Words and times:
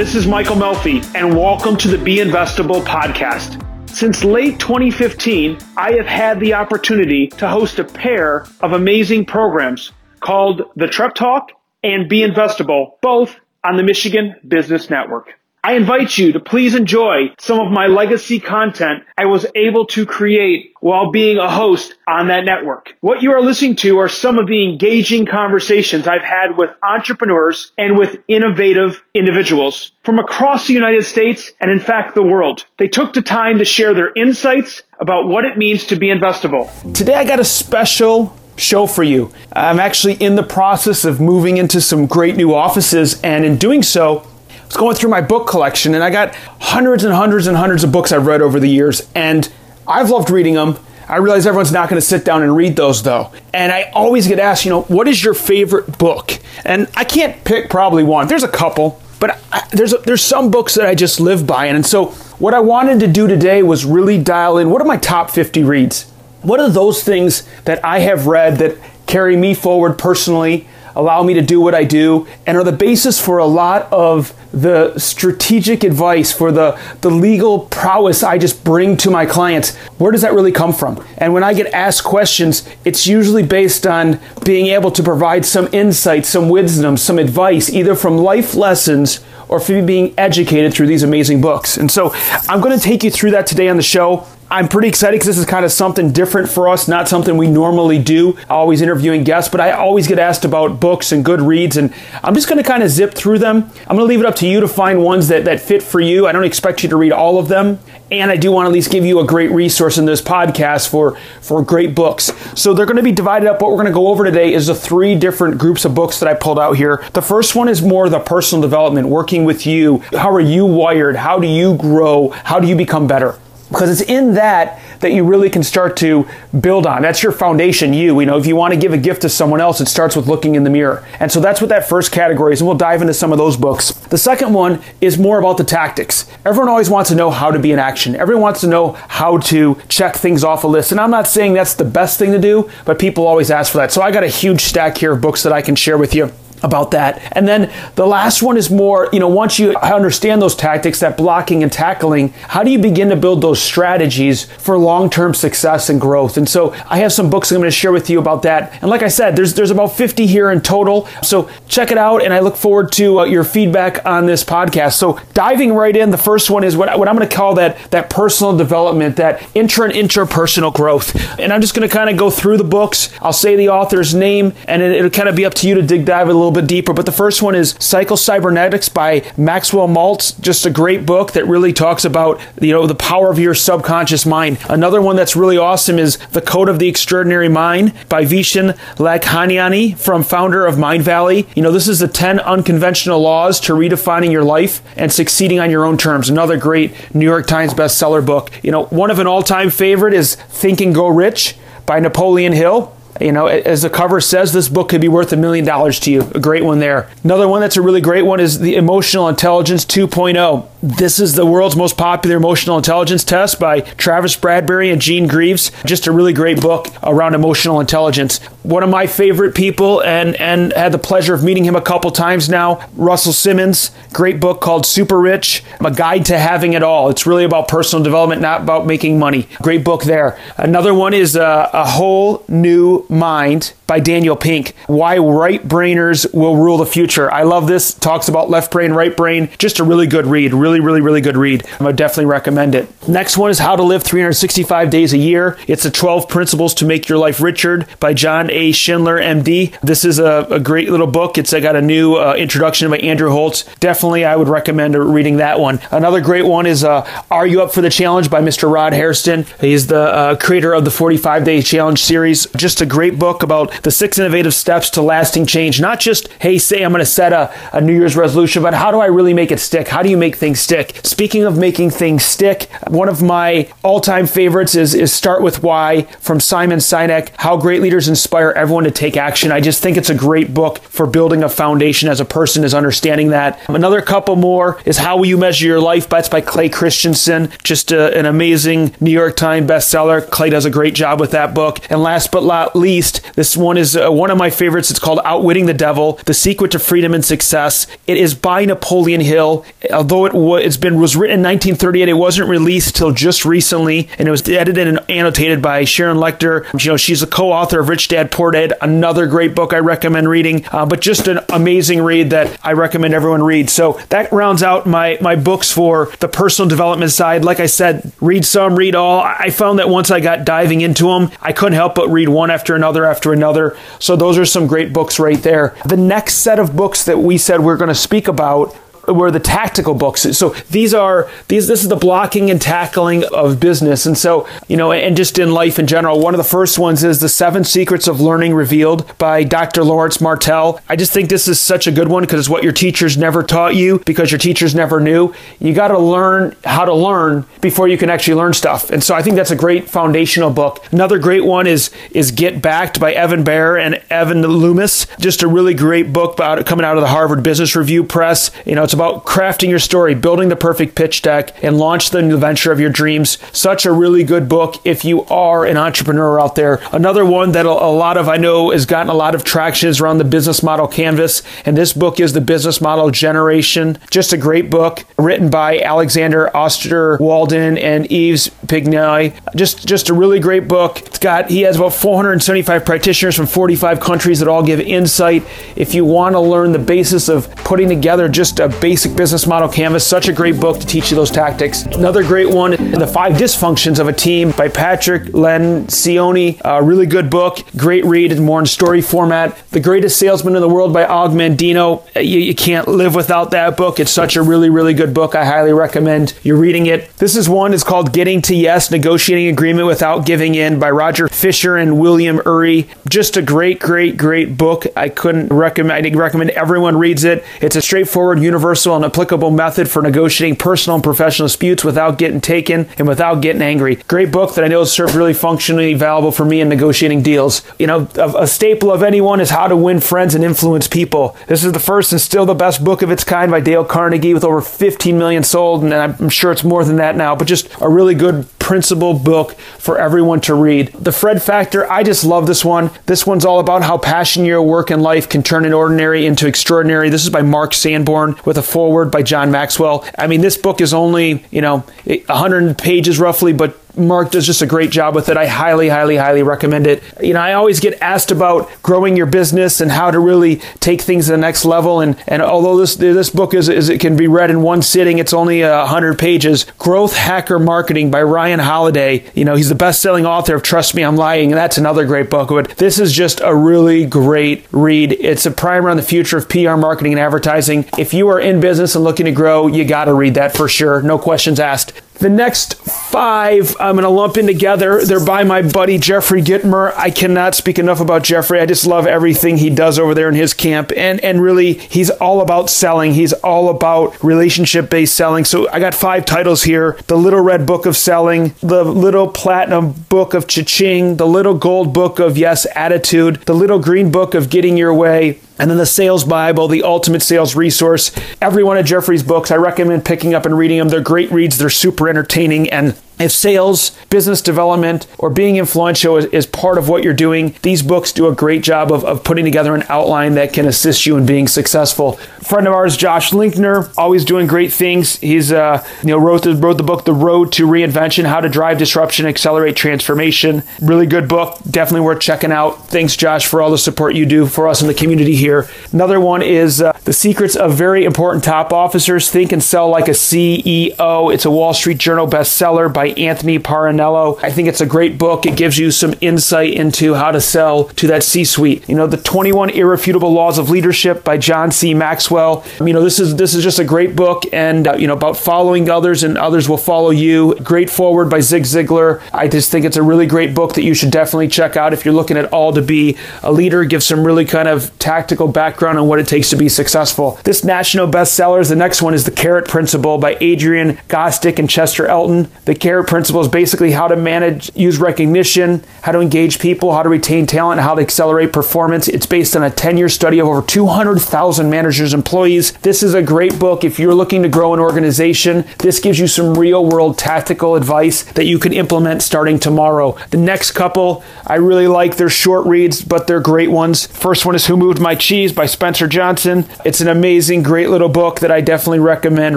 This 0.00 0.14
is 0.14 0.26
Michael 0.26 0.56
Melfi, 0.56 1.04
and 1.14 1.36
welcome 1.36 1.76
to 1.76 1.88
the 1.88 1.98
Be 1.98 2.20
Investable 2.20 2.82
podcast. 2.82 3.60
Since 3.90 4.24
late 4.24 4.58
2015, 4.58 5.58
I 5.76 5.92
have 5.92 6.06
had 6.06 6.40
the 6.40 6.54
opportunity 6.54 7.26
to 7.26 7.46
host 7.46 7.78
a 7.78 7.84
pair 7.84 8.46
of 8.62 8.72
amazing 8.72 9.26
programs 9.26 9.92
called 10.20 10.62
the 10.74 10.86
Trep 10.86 11.14
Talk 11.14 11.50
and 11.82 12.08
Be 12.08 12.20
Investable, 12.20 12.92
both 13.02 13.36
on 13.62 13.76
the 13.76 13.82
Michigan 13.82 14.36
Business 14.48 14.88
Network. 14.88 15.34
I 15.62 15.74
invite 15.74 16.16
you 16.16 16.32
to 16.32 16.40
please 16.40 16.74
enjoy 16.74 17.34
some 17.38 17.60
of 17.60 17.70
my 17.70 17.86
legacy 17.86 18.40
content 18.40 19.04
I 19.18 19.26
was 19.26 19.44
able 19.54 19.84
to 19.88 20.06
create 20.06 20.72
while 20.80 21.10
being 21.10 21.36
a 21.36 21.50
host 21.50 21.94
on 22.08 22.28
that 22.28 22.46
network. 22.46 22.96
What 23.00 23.20
you 23.20 23.32
are 23.32 23.42
listening 23.42 23.76
to 23.76 23.98
are 23.98 24.08
some 24.08 24.38
of 24.38 24.46
the 24.46 24.64
engaging 24.64 25.26
conversations 25.26 26.06
I've 26.06 26.22
had 26.22 26.56
with 26.56 26.70
entrepreneurs 26.82 27.72
and 27.76 27.98
with 27.98 28.16
innovative 28.26 29.02
individuals 29.12 29.92
from 30.02 30.18
across 30.18 30.66
the 30.66 30.72
United 30.72 31.04
States 31.04 31.52
and 31.60 31.70
in 31.70 31.78
fact 31.78 32.14
the 32.14 32.22
world. 32.22 32.64
They 32.78 32.88
took 32.88 33.12
the 33.12 33.20
time 33.20 33.58
to 33.58 33.66
share 33.66 33.92
their 33.92 34.14
insights 34.14 34.82
about 34.98 35.28
what 35.28 35.44
it 35.44 35.58
means 35.58 35.84
to 35.88 35.96
be 35.96 36.06
investable. 36.06 36.70
Today 36.94 37.14
I 37.14 37.24
got 37.24 37.38
a 37.38 37.44
special 37.44 38.34
show 38.56 38.86
for 38.86 39.02
you. 39.02 39.30
I'm 39.52 39.80
actually 39.80 40.14
in 40.14 40.36
the 40.36 40.42
process 40.42 41.04
of 41.04 41.20
moving 41.20 41.58
into 41.58 41.82
some 41.82 42.06
great 42.06 42.36
new 42.36 42.54
offices 42.54 43.20
and 43.22 43.44
in 43.44 43.56
doing 43.56 43.82
so, 43.82 44.26
was 44.70 44.76
going 44.76 44.94
through 44.94 45.10
my 45.10 45.20
book 45.20 45.48
collection 45.48 45.94
and 45.94 46.04
I 46.04 46.10
got 46.10 46.34
hundreds 46.60 47.02
and 47.02 47.12
hundreds 47.12 47.48
and 47.48 47.56
hundreds 47.56 47.82
of 47.82 47.90
books 47.90 48.12
I've 48.12 48.26
read 48.26 48.40
over 48.40 48.60
the 48.60 48.68
years. 48.68 49.08
And 49.16 49.52
I've 49.86 50.10
loved 50.10 50.30
reading 50.30 50.54
them. 50.54 50.78
I 51.08 51.16
realize 51.16 51.44
everyone's 51.44 51.72
not 51.72 51.88
going 51.88 52.00
to 52.00 52.06
sit 52.06 52.24
down 52.24 52.44
and 52.44 52.54
read 52.54 52.76
those 52.76 53.02
though. 53.02 53.32
And 53.52 53.72
I 53.72 53.90
always 53.92 54.28
get 54.28 54.38
asked, 54.38 54.64
you 54.64 54.70
know, 54.70 54.82
what 54.82 55.08
is 55.08 55.24
your 55.24 55.34
favorite 55.34 55.98
book? 55.98 56.38
And 56.64 56.88
I 56.94 57.02
can't 57.02 57.44
pick 57.44 57.68
probably 57.68 58.04
one. 58.04 58.28
There's 58.28 58.44
a 58.44 58.48
couple, 58.48 59.02
but 59.18 59.42
I, 59.50 59.66
there's 59.72 59.92
a, 59.92 59.98
there's 59.98 60.22
some 60.22 60.52
books 60.52 60.76
that 60.76 60.86
I 60.86 60.94
just 60.94 61.18
live 61.18 61.48
by. 61.48 61.66
And, 61.66 61.74
and 61.74 61.84
so 61.84 62.06
what 62.38 62.54
I 62.54 62.60
wanted 62.60 63.00
to 63.00 63.08
do 63.08 63.26
today 63.26 63.64
was 63.64 63.84
really 63.84 64.22
dial 64.22 64.56
in 64.56 64.70
what 64.70 64.80
are 64.80 64.86
my 64.86 64.98
top 64.98 65.30
50 65.30 65.64
reads? 65.64 66.08
What 66.42 66.60
are 66.60 66.70
those 66.70 67.02
things 67.02 67.42
that 67.64 67.84
I 67.84 67.98
have 67.98 68.28
read 68.28 68.58
that 68.58 68.78
carry 69.08 69.36
me 69.36 69.52
forward 69.52 69.98
personally? 69.98 70.68
Allow 70.94 71.22
me 71.22 71.34
to 71.34 71.42
do 71.42 71.60
what 71.60 71.74
I 71.74 71.84
do, 71.84 72.26
and 72.46 72.56
are 72.56 72.64
the 72.64 72.72
basis 72.72 73.20
for 73.20 73.38
a 73.38 73.46
lot 73.46 73.90
of 73.92 74.34
the 74.52 74.98
strategic 74.98 75.84
advice, 75.84 76.32
for 76.32 76.50
the, 76.50 76.78
the 77.02 77.10
legal 77.10 77.60
prowess 77.60 78.22
I 78.22 78.38
just 78.38 78.64
bring 78.64 78.96
to 78.98 79.10
my 79.10 79.24
clients. 79.24 79.76
Where 79.98 80.10
does 80.10 80.22
that 80.22 80.32
really 80.32 80.52
come 80.52 80.72
from? 80.72 81.04
And 81.18 81.32
when 81.32 81.44
I 81.44 81.54
get 81.54 81.72
asked 81.72 82.04
questions, 82.04 82.68
it's 82.84 83.06
usually 83.06 83.44
based 83.44 83.86
on 83.86 84.18
being 84.44 84.66
able 84.66 84.90
to 84.92 85.02
provide 85.02 85.46
some 85.46 85.68
insight, 85.72 86.26
some 86.26 86.48
wisdom, 86.48 86.96
some 86.96 87.18
advice, 87.18 87.70
either 87.70 87.94
from 87.94 88.16
life 88.18 88.54
lessons 88.54 89.20
or 89.48 89.60
from 89.60 89.86
being 89.86 90.14
educated 90.18 90.72
through 90.72 90.86
these 90.86 91.02
amazing 91.02 91.40
books. 91.40 91.76
And 91.76 91.90
so 91.90 92.12
I'm 92.48 92.60
going 92.60 92.76
to 92.76 92.82
take 92.82 93.04
you 93.04 93.10
through 93.10 93.32
that 93.32 93.46
today 93.46 93.68
on 93.68 93.76
the 93.76 93.82
show. 93.82 94.26
I'm 94.52 94.66
pretty 94.66 94.88
excited 94.88 95.14
because 95.14 95.28
this 95.28 95.38
is 95.38 95.46
kind 95.46 95.64
of 95.64 95.70
something 95.70 96.10
different 96.10 96.48
for 96.48 96.68
us, 96.68 96.88
not 96.88 97.08
something 97.08 97.36
we 97.36 97.46
normally 97.46 98.00
do, 98.00 98.36
always 98.48 98.82
interviewing 98.82 99.22
guests, 99.22 99.48
but 99.48 99.60
I 99.60 99.70
always 99.70 100.08
get 100.08 100.18
asked 100.18 100.44
about 100.44 100.80
books 100.80 101.12
and 101.12 101.24
good 101.24 101.40
reads, 101.40 101.76
and 101.76 101.94
I'm 102.24 102.34
just 102.34 102.48
going 102.48 102.60
to 102.60 102.68
kind 102.68 102.82
of 102.82 102.90
zip 102.90 103.14
through 103.14 103.38
them. 103.38 103.70
I'm 103.86 103.96
going 103.96 103.98
to 103.98 104.04
leave 104.06 104.18
it 104.18 104.26
up 104.26 104.34
to 104.36 104.48
you 104.48 104.58
to 104.58 104.66
find 104.66 105.04
ones 105.04 105.28
that, 105.28 105.44
that 105.44 105.60
fit 105.60 105.84
for 105.84 106.00
you. 106.00 106.26
I 106.26 106.32
don't 106.32 106.42
expect 106.42 106.82
you 106.82 106.88
to 106.88 106.96
read 106.96 107.12
all 107.12 107.38
of 107.38 107.46
them, 107.46 107.78
and 108.10 108.28
I 108.28 108.36
do 108.36 108.50
want 108.50 108.66
to 108.66 108.70
at 108.70 108.72
least 108.72 108.90
give 108.90 109.04
you 109.04 109.20
a 109.20 109.24
great 109.24 109.52
resource 109.52 109.98
in 109.98 110.04
this 110.04 110.20
podcast 110.20 110.88
for, 110.88 111.16
for 111.40 111.62
great 111.62 111.94
books. 111.94 112.32
So 112.60 112.74
they're 112.74 112.86
going 112.86 112.96
to 112.96 113.04
be 113.04 113.12
divided 113.12 113.48
up. 113.48 113.62
What 113.62 113.70
we're 113.70 113.76
going 113.76 113.86
to 113.86 113.92
go 113.92 114.08
over 114.08 114.24
today 114.24 114.52
is 114.52 114.66
the 114.66 114.74
three 114.74 115.14
different 115.14 115.58
groups 115.58 115.84
of 115.84 115.94
books 115.94 116.18
that 116.18 116.28
I 116.28 116.34
pulled 116.34 116.58
out 116.58 116.76
here. 116.76 117.04
The 117.12 117.22
first 117.22 117.54
one 117.54 117.68
is 117.68 117.82
more 117.82 118.08
the 118.08 118.18
personal 118.18 118.62
development, 118.62 119.06
working 119.06 119.44
with 119.44 119.64
you. 119.64 119.98
How 120.10 120.32
are 120.32 120.40
you 120.40 120.66
wired? 120.66 121.14
How 121.14 121.38
do 121.38 121.46
you 121.46 121.76
grow? 121.76 122.30
How 122.30 122.58
do 122.58 122.66
you 122.66 122.74
become 122.74 123.06
better? 123.06 123.38
Because 123.70 124.00
it's 124.00 124.08
in 124.08 124.34
that 124.34 124.80
that 125.00 125.12
you 125.12 125.24
really 125.24 125.48
can 125.48 125.62
start 125.62 125.96
to 125.96 126.28
build 126.60 126.86
on. 126.86 127.02
That's 127.02 127.22
your 127.22 127.32
foundation, 127.32 127.94
you. 127.94 128.20
You 128.20 128.26
know, 128.26 128.36
if 128.36 128.46
you 128.46 128.54
want 128.54 128.74
to 128.74 128.78
give 128.78 128.92
a 128.92 128.98
gift 128.98 129.22
to 129.22 129.28
someone 129.28 129.60
else, 129.60 129.80
it 129.80 129.86
starts 129.86 130.14
with 130.14 130.26
looking 130.28 130.56
in 130.56 130.64
the 130.64 130.70
mirror. 130.70 131.06
And 131.18 131.32
so 131.32 131.40
that's 131.40 131.60
what 131.60 131.70
that 131.70 131.88
first 131.88 132.12
category 132.12 132.52
is, 132.52 132.60
and 132.60 132.68
we'll 132.68 132.76
dive 132.76 133.00
into 133.00 133.14
some 133.14 133.32
of 133.32 133.38
those 133.38 133.56
books. 133.56 133.92
The 133.92 134.18
second 134.18 134.52
one 134.52 134.82
is 135.00 135.18
more 135.18 135.38
about 135.38 135.56
the 135.56 135.64
tactics. 135.64 136.30
Everyone 136.44 136.68
always 136.68 136.90
wants 136.90 137.10
to 137.10 137.16
know 137.16 137.30
how 137.30 137.50
to 137.50 137.58
be 137.58 137.72
in 137.72 137.78
action. 137.78 138.14
Everyone 138.14 138.42
wants 138.42 138.60
to 138.60 138.66
know 138.66 138.92
how 139.08 139.38
to 139.38 139.80
check 139.88 140.16
things 140.16 140.44
off 140.44 140.64
a 140.64 140.66
list. 140.66 140.92
And 140.92 141.00
I'm 141.00 141.10
not 141.10 141.26
saying 141.26 141.54
that's 141.54 141.74
the 141.74 141.84
best 141.84 142.18
thing 142.18 142.32
to 142.32 142.38
do, 142.38 142.68
but 142.84 142.98
people 142.98 143.26
always 143.26 143.50
ask 143.50 143.72
for 143.72 143.78
that. 143.78 143.92
So 143.92 144.02
I 144.02 144.10
got 144.10 144.24
a 144.24 144.28
huge 144.28 144.62
stack 144.62 144.98
here 144.98 145.12
of 145.12 145.20
books 145.20 145.42
that 145.44 145.52
I 145.52 145.62
can 145.62 145.76
share 145.76 145.96
with 145.96 146.14
you 146.14 146.32
about 146.62 146.90
that. 146.92 147.20
And 147.32 147.46
then 147.46 147.72
the 147.94 148.06
last 148.06 148.42
one 148.42 148.56
is 148.56 148.70
more, 148.70 149.08
you 149.12 149.20
know, 149.20 149.28
once 149.28 149.58
you 149.58 149.76
understand 149.76 150.42
those 150.42 150.54
tactics, 150.54 151.00
that 151.00 151.16
blocking 151.16 151.62
and 151.62 151.72
tackling, 151.72 152.30
how 152.48 152.62
do 152.62 152.70
you 152.70 152.78
begin 152.78 153.08
to 153.10 153.16
build 153.16 153.42
those 153.42 153.60
strategies 153.60 154.44
for 154.44 154.78
long-term 154.78 155.34
success 155.34 155.88
and 155.88 156.00
growth? 156.00 156.36
And 156.36 156.48
so 156.48 156.72
I 156.88 156.98
have 156.98 157.12
some 157.12 157.30
books 157.30 157.50
I'm 157.50 157.58
going 157.58 157.66
to 157.66 157.70
share 157.70 157.92
with 157.92 158.10
you 158.10 158.18
about 158.18 158.42
that. 158.42 158.72
And 158.82 158.90
like 158.90 159.02
I 159.02 159.08
said, 159.08 159.36
there's 159.36 159.54
there's 159.54 159.70
about 159.70 159.92
50 159.92 160.26
here 160.26 160.50
in 160.50 160.60
total. 160.60 161.06
So 161.22 161.50
check 161.68 161.90
it 161.90 161.98
out 161.98 162.22
and 162.22 162.32
I 162.32 162.40
look 162.40 162.56
forward 162.56 162.92
to 162.92 163.20
uh, 163.20 163.24
your 163.24 163.44
feedback 163.44 164.04
on 164.06 164.26
this 164.26 164.44
podcast. 164.44 164.94
So 164.94 165.20
diving 165.34 165.72
right 165.72 165.96
in, 165.96 166.10
the 166.10 166.18
first 166.18 166.50
one 166.50 166.64
is 166.64 166.76
what, 166.76 166.96
what 166.98 167.08
I'm 167.08 167.16
going 167.16 167.28
to 167.28 167.34
call 167.34 167.54
that 167.54 167.78
that 167.90 168.10
personal 168.10 168.56
development, 168.56 169.16
that 169.16 169.46
intra 169.54 169.88
and 169.88 169.94
interpersonal 169.94 170.72
growth. 170.72 171.14
And 171.38 171.52
I'm 171.52 171.60
just 171.60 171.74
going 171.74 171.88
to 171.88 171.94
kind 171.94 172.10
of 172.10 172.16
go 172.16 172.30
through 172.30 172.58
the 172.58 172.64
books. 172.64 173.12
I'll 173.20 173.32
say 173.32 173.56
the 173.56 173.68
author's 173.68 174.14
name 174.14 174.52
and 174.66 174.82
it, 174.82 174.92
it'll 174.92 175.10
kind 175.10 175.28
of 175.28 175.36
be 175.36 175.44
up 175.44 175.54
to 175.54 175.68
you 175.68 175.74
to 175.74 175.82
dig 175.82 176.04
dive 176.04 176.28
a 176.28 176.32
little 176.32 176.49
little 176.50 176.62
bit 176.62 176.68
deeper. 176.68 176.92
But 176.92 177.06
the 177.06 177.12
first 177.12 177.42
one 177.42 177.54
is 177.54 177.76
Psycho 177.78 178.16
Cybernetics 178.16 178.88
by 178.88 179.30
Maxwell 179.36 179.88
Maltz. 179.88 180.38
Just 180.40 180.66
a 180.66 180.70
great 180.70 181.06
book 181.06 181.32
that 181.32 181.46
really 181.46 181.72
talks 181.72 182.04
about 182.04 182.40
you 182.60 182.72
know 182.72 182.86
the 182.86 182.94
power 182.94 183.30
of 183.30 183.38
your 183.38 183.54
subconscious 183.54 184.26
mind. 184.26 184.58
Another 184.68 185.00
one 185.00 185.16
that's 185.16 185.36
really 185.36 185.56
awesome 185.56 185.98
is 185.98 186.18
The 186.32 186.40
Code 186.40 186.68
of 186.68 186.78
the 186.78 186.88
Extraordinary 186.88 187.48
Mind 187.48 187.92
by 188.08 188.24
Vishen 188.24 188.76
Lakhiani 188.96 189.96
from 189.96 190.22
founder 190.22 190.66
of 190.66 190.74
Mindvalley. 190.74 191.46
You 191.56 191.62
know, 191.62 191.72
this 191.72 191.88
is 191.88 192.00
the 192.00 192.08
10 192.08 192.40
unconventional 192.40 193.20
laws 193.20 193.60
to 193.60 193.72
redefining 193.72 194.32
your 194.32 194.44
life 194.44 194.82
and 194.96 195.12
succeeding 195.12 195.60
on 195.60 195.70
your 195.70 195.84
own 195.84 195.96
terms. 195.96 196.28
Another 196.28 196.56
great 196.56 197.14
New 197.14 197.26
York 197.26 197.46
Times 197.46 197.74
bestseller 197.74 198.24
book. 198.24 198.50
You 198.62 198.72
know, 198.72 198.86
one 198.86 199.10
of 199.10 199.18
an 199.18 199.26
all-time 199.26 199.70
favorite 199.70 200.14
is 200.14 200.34
Think 200.34 200.80
and 200.80 200.94
Grow 200.94 201.08
Rich 201.08 201.56
by 201.86 202.00
Napoleon 202.00 202.52
Hill. 202.52 202.96
You 203.20 203.32
know, 203.32 203.46
as 203.48 203.82
the 203.82 203.90
cover 203.90 204.20
says, 204.20 204.52
this 204.52 204.68
book 204.68 204.88
could 204.88 205.02
be 205.02 205.08
worth 205.08 205.32
a 205.32 205.36
million 205.36 205.64
dollars 205.64 206.00
to 206.00 206.10
you. 206.10 206.22
A 206.34 206.40
great 206.40 206.64
one 206.64 206.78
there. 206.78 207.10
Another 207.22 207.46
one 207.46 207.60
that's 207.60 207.76
a 207.76 207.82
really 207.82 208.00
great 208.00 208.22
one 208.22 208.40
is 208.40 208.58
the 208.58 208.76
Emotional 208.76 209.28
Intelligence 209.28 209.84
2.0. 209.84 210.69
This 210.82 211.20
is 211.20 211.34
the 211.34 211.44
world's 211.44 211.76
most 211.76 211.98
popular 211.98 212.36
emotional 212.36 212.78
intelligence 212.78 213.22
test 213.22 213.60
by 213.60 213.80
Travis 213.80 214.34
Bradberry 214.34 214.90
and 214.90 215.00
Jean 215.00 215.26
Greaves. 215.26 215.70
Just 215.84 216.06
a 216.06 216.12
really 216.12 216.32
great 216.32 216.58
book 216.58 216.86
around 217.02 217.34
emotional 217.34 217.80
intelligence. 217.80 218.38
One 218.62 218.82
of 218.82 218.88
my 218.88 219.06
favorite 219.06 219.54
people, 219.54 220.02
and 220.02 220.34
and 220.36 220.72
had 220.72 220.92
the 220.92 220.98
pleasure 220.98 221.34
of 221.34 221.44
meeting 221.44 221.64
him 221.64 221.76
a 221.76 221.82
couple 221.82 222.10
times 222.10 222.48
now. 222.48 222.88
Russell 222.94 223.34
Simmons, 223.34 223.90
great 224.14 224.40
book 224.40 224.62
called 224.62 224.86
Super 224.86 225.20
Rich, 225.20 225.62
a 225.84 225.90
guide 225.90 226.24
to 226.26 226.38
having 226.38 226.72
it 226.72 226.82
all. 226.82 227.10
It's 227.10 227.26
really 227.26 227.44
about 227.44 227.68
personal 227.68 228.02
development, 228.02 228.40
not 228.40 228.62
about 228.62 228.86
making 228.86 229.18
money. 229.18 229.48
Great 229.60 229.84
book 229.84 230.04
there. 230.04 230.38
Another 230.56 230.94
one 230.94 231.12
is 231.12 231.36
uh, 231.36 231.68
a 231.74 231.84
whole 231.84 232.42
new 232.48 233.04
mind 233.10 233.74
by 233.90 233.98
Daniel 233.98 234.36
Pink. 234.36 234.72
Why 234.86 235.18
right 235.18 235.66
brainers 235.66 236.32
will 236.32 236.56
rule 236.56 236.78
the 236.78 236.86
future. 236.86 237.28
I 237.28 237.42
love 237.42 237.66
this. 237.66 237.92
Talks 237.92 238.28
about 238.28 238.48
left 238.48 238.70
brain, 238.70 238.92
right 238.92 239.16
brain. 239.16 239.50
Just 239.58 239.80
a 239.80 239.84
really 239.84 240.06
good 240.06 240.28
read. 240.28 240.54
Really, 240.54 240.78
really, 240.78 241.00
really 241.00 241.20
good 241.20 241.36
read. 241.36 241.66
I 241.80 241.82
would 241.82 241.96
definitely 241.96 242.26
recommend 242.26 242.76
it. 242.76 242.88
Next 243.08 243.36
one 243.36 243.50
is 243.50 243.58
How 243.58 243.74
to 243.74 243.82
Live 243.82 244.04
365 244.04 244.90
Days 244.90 245.12
a 245.12 245.18
Year. 245.18 245.58
It's 245.66 245.82
the 245.82 245.90
12 245.90 246.28
Principles 246.28 246.72
to 246.74 246.84
Make 246.84 247.08
Your 247.08 247.18
Life 247.18 247.40
Richer 247.40 247.84
by 247.98 248.14
John 248.14 248.48
A. 248.52 248.70
Schindler, 248.70 249.18
MD. 249.18 249.76
This 249.80 250.04
is 250.04 250.20
a, 250.20 250.46
a 250.48 250.60
great 250.60 250.88
little 250.88 251.08
book. 251.08 251.36
It's 251.36 251.52
got 251.52 251.74
a 251.74 251.82
new 251.82 252.14
uh, 252.14 252.36
introduction 252.38 252.88
by 252.90 252.98
Andrew 252.98 253.30
Holtz. 253.30 253.64
Definitely, 253.80 254.24
I 254.24 254.36
would 254.36 254.48
recommend 254.48 254.94
reading 254.94 255.38
that 255.38 255.58
one. 255.58 255.80
Another 255.90 256.20
great 256.20 256.46
one 256.46 256.64
is 256.64 256.84
uh, 256.84 257.24
Are 257.28 257.44
You 257.44 257.60
Up 257.60 257.72
for 257.74 257.80
the 257.80 257.90
Challenge 257.90 258.30
by 258.30 258.40
Mr. 258.40 258.72
Rod 258.72 258.92
Hairston. 258.92 259.46
He's 259.60 259.88
the 259.88 260.14
uh, 260.14 260.36
creator 260.36 260.74
of 260.74 260.84
the 260.84 260.92
45 260.92 261.42
Day 261.42 261.60
Challenge 261.60 262.00
series. 262.00 262.46
Just 262.56 262.80
a 262.80 262.86
great 262.86 263.18
book 263.18 263.42
about 263.42 263.79
the 263.82 263.90
six 263.90 264.18
innovative 264.18 264.54
steps 264.54 264.90
to 264.90 265.02
lasting 265.02 265.46
change. 265.46 265.80
Not 265.80 266.00
just, 266.00 266.28
hey, 266.40 266.58
say 266.58 266.84
I'm 266.84 266.92
going 266.92 267.00
to 267.00 267.06
set 267.06 267.32
a, 267.32 267.52
a 267.72 267.80
New 267.80 267.94
Year's 267.94 268.16
resolution, 268.16 268.62
but 268.62 268.74
how 268.74 268.90
do 268.90 269.00
I 269.00 269.06
really 269.06 269.34
make 269.34 269.50
it 269.50 269.60
stick? 269.60 269.88
How 269.88 270.02
do 270.02 270.10
you 270.10 270.16
make 270.16 270.36
things 270.36 270.60
stick? 270.60 271.00
Speaking 271.02 271.44
of 271.44 271.58
making 271.58 271.90
things 271.90 272.24
stick, 272.24 272.68
one 272.88 273.08
of 273.08 273.22
my 273.22 273.70
all 273.82 274.00
time 274.00 274.26
favorites 274.26 274.74
is, 274.74 274.94
is 274.94 275.12
Start 275.12 275.42
with 275.42 275.62
Why 275.62 276.02
from 276.20 276.40
Simon 276.40 276.78
Sinek 276.78 277.30
How 277.36 277.56
Great 277.56 277.82
Leaders 277.82 278.08
Inspire 278.08 278.50
Everyone 278.50 278.84
to 278.84 278.90
Take 278.90 279.16
Action. 279.16 279.52
I 279.52 279.60
just 279.60 279.82
think 279.82 279.96
it's 279.96 280.10
a 280.10 280.14
great 280.14 280.54
book 280.54 280.78
for 280.78 281.06
building 281.06 281.42
a 281.42 281.48
foundation 281.48 282.08
as 282.08 282.20
a 282.20 282.24
person, 282.24 282.64
is 282.64 282.74
understanding 282.74 283.28
that. 283.30 283.60
Another 283.68 284.02
couple 284.02 284.36
more 284.36 284.80
is 284.84 284.98
How 284.98 285.16
Will 285.16 285.26
You 285.26 285.38
Measure 285.38 285.66
Your 285.66 285.80
Life? 285.80 286.08
That's 286.08 286.28
by 286.28 286.40
Clay 286.40 286.68
Christensen. 286.68 287.50
Just 287.62 287.92
a, 287.92 288.16
an 288.16 288.26
amazing 288.26 288.94
New 289.00 289.10
York 289.10 289.36
Times 289.36 289.70
bestseller. 289.70 290.28
Clay 290.28 290.50
does 290.50 290.64
a 290.64 290.70
great 290.70 290.94
job 290.94 291.20
with 291.20 291.30
that 291.32 291.54
book. 291.54 291.78
And 291.90 292.02
last 292.02 292.30
but 292.30 292.44
not 292.44 292.76
least, 292.76 293.22
this 293.34 293.56
one 293.56 293.69
one 293.70 293.78
is 293.78 293.96
uh, 293.96 294.10
one 294.10 294.32
of 294.32 294.36
my 294.36 294.50
favorites. 294.50 294.90
It's 294.90 294.98
called 294.98 295.20
Outwitting 295.24 295.66
the 295.66 295.74
Devil: 295.74 296.14
The 296.26 296.34
Secret 296.34 296.72
to 296.72 296.80
Freedom 296.80 297.14
and 297.14 297.24
Success. 297.24 297.86
It 298.04 298.16
is 298.16 298.34
by 298.34 298.64
Napoleon 298.64 299.20
Hill. 299.20 299.64
Although 299.92 300.26
it 300.26 300.32
was, 300.32 300.64
it's 300.64 300.76
been 300.76 300.98
was 300.98 301.14
written 301.14 301.38
in 301.38 301.44
1938, 301.44 302.08
it 302.08 302.14
wasn't 302.14 302.48
released 302.48 302.96
till 302.96 303.12
just 303.12 303.44
recently, 303.44 304.08
and 304.18 304.26
it 304.26 304.30
was 304.32 304.48
edited 304.48 304.88
and 304.88 305.08
annotated 305.08 305.62
by 305.62 305.84
Sharon 305.84 306.16
Lechter. 306.16 306.66
You 306.82 306.90
know, 306.90 306.96
she's 306.96 307.22
a 307.22 307.28
co-author 307.28 307.78
of 307.78 307.88
Rich 307.88 308.08
Dad 308.08 308.32
Poor 308.32 308.50
Dad, 308.50 308.72
another 308.80 309.28
great 309.28 309.54
book 309.54 309.72
I 309.72 309.78
recommend 309.78 310.28
reading. 310.28 310.64
Uh, 310.72 310.84
but 310.84 311.00
just 311.00 311.28
an 311.28 311.38
amazing 311.50 312.02
read 312.02 312.30
that 312.30 312.58
I 312.64 312.72
recommend 312.72 313.14
everyone 313.14 313.44
read. 313.44 313.70
So 313.70 314.00
that 314.08 314.32
rounds 314.32 314.64
out 314.64 314.84
my 314.84 315.16
my 315.20 315.36
books 315.36 315.70
for 315.70 316.10
the 316.18 316.26
personal 316.26 316.68
development 316.68 317.12
side. 317.12 317.44
Like 317.44 317.60
I 317.60 317.66
said, 317.66 318.10
read 318.20 318.44
some, 318.44 318.74
read 318.74 318.96
all. 318.96 319.20
I 319.20 319.50
found 319.50 319.78
that 319.78 319.88
once 319.88 320.10
I 320.10 320.18
got 320.18 320.44
diving 320.44 320.80
into 320.80 321.04
them, 321.04 321.30
I 321.40 321.52
couldn't 321.52 321.74
help 321.74 321.94
but 321.94 322.08
read 322.08 322.28
one 322.28 322.50
after 322.50 322.74
another 322.74 323.06
after 323.06 323.32
another. 323.32 323.59
So 323.98 324.16
those 324.16 324.38
are 324.38 324.44
some 324.44 324.66
great 324.66 324.92
books 324.92 325.18
right 325.18 325.42
there. 325.42 325.74
The 325.84 325.96
next 325.96 326.34
set 326.38 326.58
of 326.58 326.76
books 326.76 327.04
that 327.04 327.18
we 327.18 327.38
said 327.38 327.60
we're 327.60 327.76
going 327.76 327.88
to 327.88 327.94
speak 327.94 328.28
about 328.28 328.76
were 329.14 329.30
the 329.30 329.40
tactical 329.40 329.94
books. 329.94 330.22
So 330.36 330.50
these 330.70 330.94
are 330.94 331.30
these 331.48 331.66
this 331.66 331.82
is 331.82 331.88
the 331.88 331.96
blocking 331.96 332.50
and 332.50 332.60
tackling 332.60 333.24
of 333.32 333.60
business. 333.60 334.06
And 334.06 334.16
so, 334.16 334.48
you 334.68 334.76
know, 334.76 334.92
and 334.92 335.16
just 335.16 335.38
in 335.38 335.52
life 335.52 335.78
in 335.78 335.86
general, 335.86 336.20
one 336.20 336.34
of 336.34 336.38
the 336.38 336.44
first 336.44 336.78
ones 336.78 337.04
is 337.04 337.20
The 337.20 337.28
Seven 337.28 337.64
Secrets 337.64 338.08
of 338.08 338.20
Learning 338.20 338.54
Revealed 338.54 339.16
by 339.18 339.44
Dr. 339.44 339.84
Lawrence 339.84 340.20
Martel. 340.20 340.80
I 340.88 340.96
just 340.96 341.12
think 341.12 341.28
this 341.28 341.48
is 341.48 341.60
such 341.60 341.86
a 341.86 341.92
good 341.92 342.08
one 342.08 342.22
because 342.22 342.40
it's 342.40 342.48
what 342.48 342.62
your 342.62 342.72
teachers 342.72 343.16
never 343.16 343.42
taught 343.42 343.74
you 343.76 344.00
because 344.00 344.30
your 344.30 344.38
teachers 344.38 344.74
never 344.74 345.00
knew. 345.00 345.34
You 345.58 345.74
got 345.74 345.88
to 345.88 345.98
learn 345.98 346.56
how 346.64 346.84
to 346.84 346.94
learn 346.94 347.46
before 347.60 347.88
you 347.88 347.98
can 347.98 348.10
actually 348.10 348.34
learn 348.34 348.52
stuff. 348.52 348.90
And 348.90 349.02
so 349.02 349.14
I 349.14 349.22
think 349.22 349.36
that's 349.36 349.50
a 349.50 349.56
great 349.56 349.88
foundational 349.88 350.50
book. 350.50 350.84
Another 350.92 351.18
great 351.18 351.44
one 351.44 351.66
is 351.66 351.90
is 352.12 352.30
Get 352.30 352.62
Backed 352.62 353.00
by 353.00 353.12
Evan 353.12 353.44
Baehr 353.44 353.80
and 353.80 354.02
Evan 354.10 354.42
Loomis. 354.42 355.06
Just 355.18 355.42
a 355.42 355.48
really 355.48 355.74
great 355.74 356.12
book 356.12 356.34
about 356.34 356.64
coming 356.66 356.84
out 356.84 356.96
of 356.96 357.02
the 357.02 357.08
Harvard 357.08 357.42
Business 357.42 357.76
Review 357.76 358.04
Press. 358.04 358.50
You 358.64 358.74
know, 358.74 358.82
it's 358.82 358.94
about 359.00 359.24
crafting 359.24 359.70
your 359.70 359.78
story, 359.78 360.14
building 360.14 360.50
the 360.50 360.56
perfect 360.56 360.94
pitch 360.94 361.22
deck, 361.22 361.56
and 361.64 361.78
launch 361.78 362.10
the 362.10 362.20
venture 362.36 362.70
of 362.70 362.78
your 362.78 362.90
dreams. 362.90 363.38
Such 363.50 363.86
a 363.86 363.92
really 363.92 364.24
good 364.24 364.46
book 364.46 364.76
if 364.84 365.06
you 365.06 365.24
are 365.24 365.64
an 365.64 365.78
entrepreneur 365.78 366.38
out 366.38 366.54
there. 366.54 366.80
Another 366.92 367.24
one 367.24 367.52
that 367.52 367.64
a 367.64 367.72
lot 367.72 368.18
of 368.18 368.28
I 368.28 368.36
know 368.36 368.72
has 368.72 368.84
gotten 368.84 369.08
a 369.08 369.14
lot 369.14 369.34
of 369.34 369.42
traction 369.42 369.88
is 369.88 370.02
around 370.02 370.18
the 370.18 370.24
business 370.24 370.62
model 370.62 370.86
canvas, 370.86 371.42
and 371.64 371.78
this 371.78 371.94
book 371.94 372.20
is 372.20 372.34
the 372.34 372.42
Business 372.42 372.82
Model 372.82 373.10
Generation. 373.10 373.98
Just 374.10 374.34
a 374.34 374.36
great 374.36 374.68
book 374.68 375.04
written 375.18 375.48
by 375.48 375.80
Alexander 375.80 376.50
Osterwalder 376.52 377.82
and 377.82 378.06
Yves 378.10 378.50
Pigneur. 378.68 379.32
Just 379.56 379.86
just 379.86 380.10
a 380.10 380.14
really 380.14 380.40
great 380.40 380.68
book. 380.68 381.00
It's 381.00 381.18
got 381.18 381.48
he 381.48 381.62
has 381.62 381.76
about 381.76 381.94
475 381.94 382.84
practitioners 382.84 383.34
from 383.34 383.46
45 383.46 383.98
countries 383.98 384.40
that 384.40 384.48
all 384.48 384.62
give 384.62 384.78
insight. 384.78 385.42
If 385.74 385.94
you 385.94 386.04
want 386.04 386.34
to 386.34 386.40
learn 386.40 386.72
the 386.72 386.78
basis 386.78 387.30
of 387.30 387.50
putting 387.56 387.88
together 387.88 388.28
just 388.28 388.60
a 388.60 388.68
Basic 388.80 389.14
Business 389.14 389.46
Model 389.46 389.68
Canvas. 389.68 390.06
Such 390.06 390.28
a 390.28 390.32
great 390.32 390.58
book 390.58 390.80
to 390.80 390.86
teach 390.86 391.10
you 391.10 391.16
those 391.16 391.30
tactics. 391.30 391.82
Another 391.82 392.22
great 392.22 392.48
one, 392.48 392.70
The 392.70 393.06
Five 393.06 393.34
Dysfunctions 393.34 393.98
of 393.98 394.08
a 394.08 394.12
Team 394.12 394.52
by 394.52 394.68
Patrick 394.68 395.24
Lencioni. 395.24 396.58
A 396.64 396.82
really 396.82 397.04
good 397.04 397.28
book. 397.28 397.58
Great 397.76 398.06
read, 398.06 398.32
in 398.32 398.42
more 398.42 398.58
in 398.58 398.64
story 398.64 399.02
format. 399.02 399.56
The 399.70 399.80
Greatest 399.80 400.18
Salesman 400.18 400.56
in 400.56 400.62
the 400.62 400.68
World 400.68 400.94
by 400.94 401.04
Og 401.04 401.32
Mandino. 401.32 402.06
Uh, 402.16 402.20
you, 402.20 402.38
you 402.38 402.54
can't 402.54 402.88
live 402.88 403.14
without 403.14 403.50
that 403.50 403.76
book. 403.76 404.00
It's 404.00 404.10
such 404.10 404.34
a 404.34 404.42
really, 404.42 404.70
really 404.70 404.94
good 404.94 405.12
book. 405.12 405.34
I 405.34 405.44
highly 405.44 405.74
recommend 405.74 406.32
you 406.42 406.56
reading 406.56 406.86
it. 406.86 407.14
This 407.18 407.36
is 407.36 407.50
one. 407.50 407.74
It's 407.74 407.84
called 407.84 408.14
Getting 408.14 408.40
to 408.42 408.54
Yes, 408.54 408.90
Negotiating 408.90 409.48
Agreement 409.48 409.86
Without 409.86 410.24
Giving 410.24 410.54
In 410.54 410.78
by 410.78 410.90
Roger 410.90 411.28
Fisher 411.28 411.76
and 411.76 412.00
William 412.00 412.40
Ury. 412.46 412.88
Just 413.06 413.36
a 413.36 413.42
great, 413.42 413.78
great, 413.78 414.16
great 414.16 414.56
book. 414.56 414.86
I 414.96 415.10
couldn't 415.10 415.48
recommend, 415.48 416.06
I 416.06 416.10
recommend 416.18 416.50
everyone 416.50 416.96
reads 416.96 417.24
it. 417.24 417.44
It's 417.60 417.76
a 417.76 417.82
straightforward, 417.82 418.40
universal 418.40 418.69
universal 418.70 418.94
and 418.94 419.04
applicable 419.04 419.50
method 419.50 419.90
for 419.90 420.00
negotiating 420.00 420.54
personal 420.54 420.94
and 420.94 421.02
professional 421.02 421.48
disputes 421.48 421.82
without 421.82 422.18
getting 422.18 422.40
taken 422.40 422.88
and 422.98 423.08
without 423.08 423.42
getting 423.42 423.62
angry. 423.62 423.96
Great 424.06 424.30
book 424.30 424.54
that 424.54 424.64
I 424.64 424.68
know 424.68 424.78
has 424.78 424.92
served 424.92 425.16
really 425.16 425.34
functionally 425.34 425.94
valuable 425.94 426.30
for 426.30 426.44
me 426.44 426.60
in 426.60 426.68
negotiating 426.68 427.20
deals. 427.24 427.62
You 427.80 427.88
know, 427.88 428.08
a, 428.14 428.42
a 428.42 428.46
staple 428.46 428.92
of 428.92 429.02
anyone 429.02 429.40
is 429.40 429.50
How 429.50 429.66
to 429.66 429.76
Win 429.76 429.98
Friends 429.98 430.36
and 430.36 430.44
Influence 430.44 430.86
People. 430.86 431.36
This 431.48 431.64
is 431.64 431.72
the 431.72 431.80
first 431.80 432.12
and 432.12 432.20
still 432.20 432.46
the 432.46 432.54
best 432.54 432.84
book 432.84 433.02
of 433.02 433.10
its 433.10 433.24
kind 433.24 433.50
by 433.50 433.58
Dale 433.58 433.84
Carnegie 433.84 434.34
with 434.34 434.44
over 434.44 434.60
15 434.60 435.18
million 435.18 435.42
sold, 435.42 435.82
and 435.82 435.92
I'm 435.92 436.28
sure 436.28 436.52
it's 436.52 436.62
more 436.62 436.84
than 436.84 436.96
that 436.96 437.16
now, 437.16 437.34
but 437.34 437.48
just 437.48 437.68
a 437.80 437.88
really 437.88 438.14
good 438.14 438.46
principle 438.70 439.14
book 439.14 439.54
for 439.78 439.98
everyone 439.98 440.40
to 440.40 440.54
read. 440.54 440.92
The 440.92 441.10
Fred 441.10 441.42
Factor, 441.42 441.90
I 441.90 442.04
just 442.04 442.22
love 442.22 442.46
this 442.46 442.64
one. 442.64 442.92
This 443.06 443.26
one's 443.26 443.44
all 443.44 443.58
about 443.58 443.82
how 443.82 443.98
passion 443.98 444.44
your 444.44 444.62
work 444.62 444.90
and 444.90 445.02
life 445.02 445.28
can 445.28 445.42
turn 445.42 445.64
an 445.64 445.72
ordinary 445.72 446.24
into 446.24 446.46
extraordinary. 446.46 447.08
This 447.08 447.24
is 447.24 447.30
by 447.30 447.42
Mark 447.42 447.74
Sanborn 447.74 448.36
with 448.44 448.56
a 448.60 448.62
foreword 448.62 449.10
by 449.10 449.22
John 449.22 449.50
Maxwell. 449.50 450.04
I 450.16 450.28
mean, 450.28 450.42
this 450.42 450.56
book 450.56 450.80
is 450.80 450.94
only, 450.94 451.44
you 451.50 451.60
know, 451.60 451.84
100 452.04 452.78
pages 452.78 453.18
roughly, 453.18 453.52
but 453.52 453.79
Mark 453.96 454.30
does 454.30 454.46
just 454.46 454.62
a 454.62 454.66
great 454.66 454.90
job 454.90 455.14
with 455.14 455.28
it. 455.28 455.36
I 455.36 455.46
highly, 455.46 455.88
highly, 455.88 456.16
highly 456.16 456.42
recommend 456.42 456.86
it. 456.86 457.02
You 457.20 457.34
know, 457.34 457.40
I 457.40 457.54
always 457.54 457.80
get 457.80 458.00
asked 458.00 458.30
about 458.30 458.70
growing 458.82 459.16
your 459.16 459.26
business 459.26 459.80
and 459.80 459.90
how 459.90 460.10
to 460.10 460.18
really 460.18 460.56
take 460.80 461.00
things 461.00 461.26
to 461.26 461.32
the 461.32 461.38
next 461.38 461.64
level. 461.64 462.00
And 462.00 462.16
and 462.26 462.42
although 462.42 462.76
this 462.76 462.96
this 462.96 463.30
book 463.30 463.54
is, 463.54 463.68
is 463.68 463.88
it 463.88 464.00
can 464.00 464.16
be 464.16 464.28
read 464.28 464.50
in 464.50 464.62
one 464.62 464.82
sitting, 464.82 465.18
it's 465.18 465.32
only 465.32 465.62
a 465.62 465.86
hundred 465.86 466.18
pages. 466.18 466.64
Growth 466.78 467.16
Hacker 467.16 467.58
Marketing 467.58 468.10
by 468.10 468.22
Ryan 468.22 468.60
Holiday. 468.60 469.24
You 469.34 469.44
know, 469.44 469.54
he's 469.54 469.68
the 469.68 469.74
best-selling 469.74 470.26
author 470.26 470.54
of 470.54 470.62
Trust 470.62 470.94
Me, 470.94 471.02
I'm 471.02 471.16
Lying, 471.16 471.52
and 471.52 471.58
that's 471.58 471.78
another 471.78 472.06
great 472.06 472.30
book. 472.30 472.48
But 472.48 472.70
this 472.76 472.98
is 472.98 473.12
just 473.12 473.40
a 473.42 473.54
really 473.54 474.06
great 474.06 474.66
read. 474.72 475.12
It's 475.12 475.46
a 475.46 475.50
primer 475.50 475.90
on 475.90 475.96
the 475.96 476.02
future 476.02 476.36
of 476.36 476.48
PR 476.48 476.76
marketing 476.76 477.12
and 477.12 477.20
advertising. 477.20 477.86
If 477.98 478.14
you 478.14 478.28
are 478.28 478.40
in 478.40 478.60
business 478.60 478.94
and 478.94 479.04
looking 479.04 479.26
to 479.26 479.32
grow, 479.32 479.66
you 479.66 479.84
got 479.84 480.06
to 480.06 480.14
read 480.14 480.34
that 480.34 480.56
for 480.56 480.68
sure. 480.68 481.02
No 481.02 481.18
questions 481.18 481.60
asked. 481.60 481.92
The 482.20 482.28
next 482.28 482.74
five 482.74 483.74
I'm 483.80 483.94
going 483.94 484.02
to 484.02 484.10
lump 484.10 484.36
in 484.36 484.46
together. 484.46 485.02
They're 485.02 485.24
by 485.24 485.42
my 485.42 485.62
buddy 485.62 485.96
Jeffrey 485.96 486.42
Gitomer. 486.42 486.92
I 486.94 487.10
cannot 487.10 487.54
speak 487.54 487.78
enough 487.78 487.98
about 487.98 488.24
Jeffrey. 488.24 488.60
I 488.60 488.66
just 488.66 488.86
love 488.86 489.06
everything 489.06 489.56
he 489.56 489.70
does 489.70 489.98
over 489.98 490.14
there 490.14 490.28
in 490.28 490.34
his 490.34 490.52
camp. 490.52 490.92
And, 490.94 491.18
and 491.20 491.40
really, 491.40 491.72
he's 491.72 492.10
all 492.10 492.42
about 492.42 492.68
selling. 492.68 493.14
He's 493.14 493.32
all 493.32 493.70
about 493.70 494.22
relationship 494.22 494.90
based 494.90 495.14
selling. 495.14 495.46
So 495.46 495.66
I 495.70 495.80
got 495.80 495.94
five 495.94 496.26
titles 496.26 496.62
here 496.62 496.98
The 497.06 497.16
Little 497.16 497.40
Red 497.40 497.64
Book 497.64 497.86
of 497.86 497.96
Selling, 497.96 498.54
The 498.60 498.84
Little 498.84 499.28
Platinum 499.28 499.92
Book 499.92 500.34
of 500.34 500.46
Cha-Ching, 500.46 501.16
The 501.16 501.26
Little 501.26 501.54
Gold 501.54 501.94
Book 501.94 502.18
of 502.18 502.36
Yes 502.36 502.66
Attitude, 502.74 503.36
The 503.46 503.54
Little 503.54 503.78
Green 503.78 504.12
Book 504.12 504.34
of 504.34 504.50
Getting 504.50 504.76
Your 504.76 504.92
Way, 504.92 505.40
and 505.60 505.70
then 505.70 505.76
the 505.76 505.84
Sales 505.84 506.24
Bible, 506.24 506.68
the 506.68 506.82
ultimate 506.82 507.20
sales 507.20 507.54
resource. 507.54 508.10
Every 508.40 508.64
one 508.64 508.78
of 508.78 508.86
Jeffrey's 508.86 509.22
books, 509.22 509.50
I 509.50 509.56
recommend 509.56 510.06
picking 510.06 510.32
up 510.32 510.46
and 510.46 510.56
reading 510.56 510.78
them. 510.78 510.88
They're 510.88 511.02
great 511.02 511.30
reads, 511.30 511.58
they're 511.58 511.68
super 511.68 512.08
entertaining, 512.08 512.70
and 512.70 512.98
if 513.20 513.32
sales, 513.32 513.90
business 514.08 514.40
development, 514.40 515.06
or 515.18 515.30
being 515.30 515.56
influential 515.56 516.16
is, 516.16 516.24
is, 516.26 516.46
part 516.46 516.78
of 516.78 516.88
what 516.88 517.04
you're 517.04 517.14
doing, 517.14 517.54
these 517.62 517.82
books 517.82 518.12
do 518.12 518.26
a 518.26 518.34
great 518.34 518.62
job 518.62 518.90
of, 518.90 519.04
of 519.04 519.22
putting 519.22 519.44
together 519.44 519.74
an 519.74 519.84
outline 519.88 520.34
that 520.34 520.52
can 520.52 520.66
assist 520.66 521.06
you 521.06 521.16
in 521.16 521.26
being 521.26 521.46
successful. 521.46 522.14
Friend 522.42 522.66
of 522.66 522.72
ours, 522.72 522.96
Josh 522.96 523.30
Linkner, 523.30 523.92
always 523.96 524.24
doing 524.24 524.46
great 524.46 524.72
things. 524.72 525.16
He's 525.18 525.52
uh, 525.52 525.86
you 526.02 526.08
know 526.08 526.18
wrote 526.18 526.42
the, 526.42 526.54
wrote 526.54 526.78
the 526.78 526.82
book 526.82 527.04
The 527.04 527.12
Road 527.12 527.52
to 527.52 527.66
Reinvention: 527.66 528.24
How 528.24 528.40
to 528.40 528.48
Drive 528.48 528.78
Disruption, 528.78 529.26
Accelerate 529.26 529.76
Transformation. 529.76 530.62
Really 530.80 531.06
good 531.06 531.28
book, 531.28 531.58
definitely 531.70 532.06
worth 532.06 532.20
checking 532.20 532.50
out. 532.50 532.88
Thanks, 532.88 533.16
Josh, 533.16 533.46
for 533.46 533.62
all 533.62 533.70
the 533.70 533.78
support 533.78 534.14
you 534.14 534.26
do 534.26 534.46
for 534.46 534.66
us 534.66 534.80
in 534.80 534.88
the 534.88 534.94
community 534.94 535.36
here. 535.36 535.68
Another 535.92 536.18
one 536.18 536.42
is 536.42 536.82
uh, 536.82 536.92
The 537.04 537.12
Secrets 537.12 537.54
of 537.54 537.74
Very 537.74 538.04
Important 538.04 538.42
Top 538.42 538.72
Officers: 538.72 539.30
Think 539.30 539.52
and 539.52 539.62
Sell 539.62 539.88
Like 539.88 540.08
a 540.08 540.12
CEO. 540.12 541.32
It's 541.32 541.44
a 541.44 541.50
Wall 541.50 541.74
Street 541.74 541.98
Journal 541.98 542.26
bestseller 542.26 542.92
by 542.92 543.09
Anthony 543.18 543.58
Parinello. 543.58 544.38
I 544.42 544.50
think 544.50 544.68
it's 544.68 544.80
a 544.80 544.86
great 544.86 545.18
book. 545.18 545.46
It 545.46 545.56
gives 545.56 545.78
you 545.78 545.90
some 545.90 546.14
insight 546.20 546.74
into 546.74 547.14
how 547.14 547.30
to 547.30 547.40
sell 547.40 547.84
to 547.84 548.06
that 548.08 548.22
C 548.22 548.44
suite. 548.44 548.88
You 548.88 548.96
know, 548.96 549.06
The 549.06 549.16
21 549.16 549.70
Irrefutable 549.70 550.32
Laws 550.32 550.58
of 550.58 550.70
Leadership 550.70 551.24
by 551.24 551.38
John 551.38 551.70
C. 551.70 551.94
Maxwell. 551.94 552.64
You 552.80 552.92
know, 552.92 553.02
this 553.02 553.18
is 553.18 553.36
this 553.36 553.54
is 553.54 553.62
just 553.62 553.78
a 553.78 553.84
great 553.84 554.16
book 554.16 554.44
and 554.52 554.86
uh, 554.86 554.96
you 554.96 555.06
know 555.06 555.14
about 555.14 555.36
following 555.36 555.88
others 555.90 556.22
and 556.22 556.36
others 556.38 556.68
will 556.68 556.78
follow 556.78 557.10
you. 557.10 557.54
Great 557.56 557.90
Foreword 557.90 558.30
by 558.30 558.40
Zig 558.40 558.64
Ziglar. 558.64 559.22
I 559.32 559.48
just 559.48 559.70
think 559.70 559.84
it's 559.84 559.96
a 559.96 560.02
really 560.02 560.26
great 560.26 560.54
book 560.54 560.74
that 560.74 560.82
you 560.82 560.94
should 560.94 561.10
definitely 561.10 561.48
check 561.48 561.76
out 561.76 561.92
if 561.92 562.04
you're 562.04 562.14
looking 562.14 562.36
at 562.36 562.52
all 562.52 562.72
to 562.72 562.82
be 562.82 563.16
a 563.42 563.52
leader. 563.52 563.84
Give 563.84 564.02
some 564.02 564.24
really 564.24 564.44
kind 564.44 564.68
of 564.68 564.96
tactical 564.98 565.48
background 565.48 565.98
on 565.98 566.08
what 566.08 566.18
it 566.18 566.26
takes 566.26 566.50
to 566.50 566.56
be 566.56 566.68
successful. 566.68 567.38
This 567.44 567.64
national 567.64 568.08
bestseller 568.08 568.60
is 568.60 568.68
the 568.68 568.76
next 568.76 569.02
one 569.02 569.14
is 569.14 569.24
The 569.24 569.30
Carrot 569.30 569.68
Principle 569.68 570.18
by 570.18 570.36
Adrian 570.40 570.96
Gostick 571.08 571.58
and 571.58 571.68
Chester 571.68 572.06
Elton. 572.06 572.50
The 572.64 572.74
Carrot 572.74 572.99
favorite 573.00 573.08
principles 573.08 573.48
basically 573.48 573.92
how 573.92 574.08
to 574.08 574.16
manage, 574.16 574.70
use 574.76 574.98
recognition, 574.98 575.82
how 576.02 576.12
to 576.12 576.20
engage 576.20 576.58
people, 576.58 576.92
how 576.92 577.02
to 577.02 577.08
retain 577.08 577.46
talent, 577.46 577.80
how 577.80 577.94
to 577.94 578.02
accelerate 578.02 578.52
performance. 578.52 579.08
It's 579.08 579.24
based 579.24 579.56
on 579.56 579.62
a 579.62 579.70
10 579.70 579.96
year 579.96 580.10
study 580.10 580.38
of 580.38 580.48
over 580.48 580.60
200,000 580.60 581.70
managers, 581.70 582.12
employees. 582.12 582.72
This 582.82 583.02
is 583.02 583.14
a 583.14 583.22
great 583.22 583.58
book 583.58 583.84
if 583.84 583.98
you're 583.98 584.14
looking 584.14 584.42
to 584.42 584.50
grow 584.50 584.74
an 584.74 584.80
organization. 584.80 585.64
This 585.78 585.98
gives 585.98 586.18
you 586.18 586.26
some 586.26 586.58
real 586.58 586.84
world 586.84 587.16
tactical 587.16 587.74
advice 587.74 588.22
that 588.32 588.44
you 588.44 588.58
can 588.58 588.74
implement 588.74 589.22
starting 589.22 589.58
tomorrow. 589.58 590.16
The 590.30 590.36
next 590.36 590.72
couple, 590.72 591.24
I 591.46 591.54
really 591.54 591.86
like. 591.86 592.16
They're 592.16 592.28
short 592.28 592.66
reads, 592.66 593.02
but 593.02 593.26
they're 593.26 593.40
great 593.40 593.70
ones. 593.70 594.06
First 594.08 594.44
one 594.44 594.54
is 594.54 594.66
Who 594.66 594.76
Moved 594.76 595.00
My 595.00 595.14
Cheese 595.14 595.52
by 595.52 595.64
Spencer 595.64 596.06
Johnson. 596.06 596.66
It's 596.84 597.00
an 597.00 597.08
amazing, 597.08 597.62
great 597.62 597.88
little 597.88 598.10
book 598.10 598.40
that 598.40 598.50
I 598.50 598.60
definitely 598.60 598.98
recommend 598.98 599.56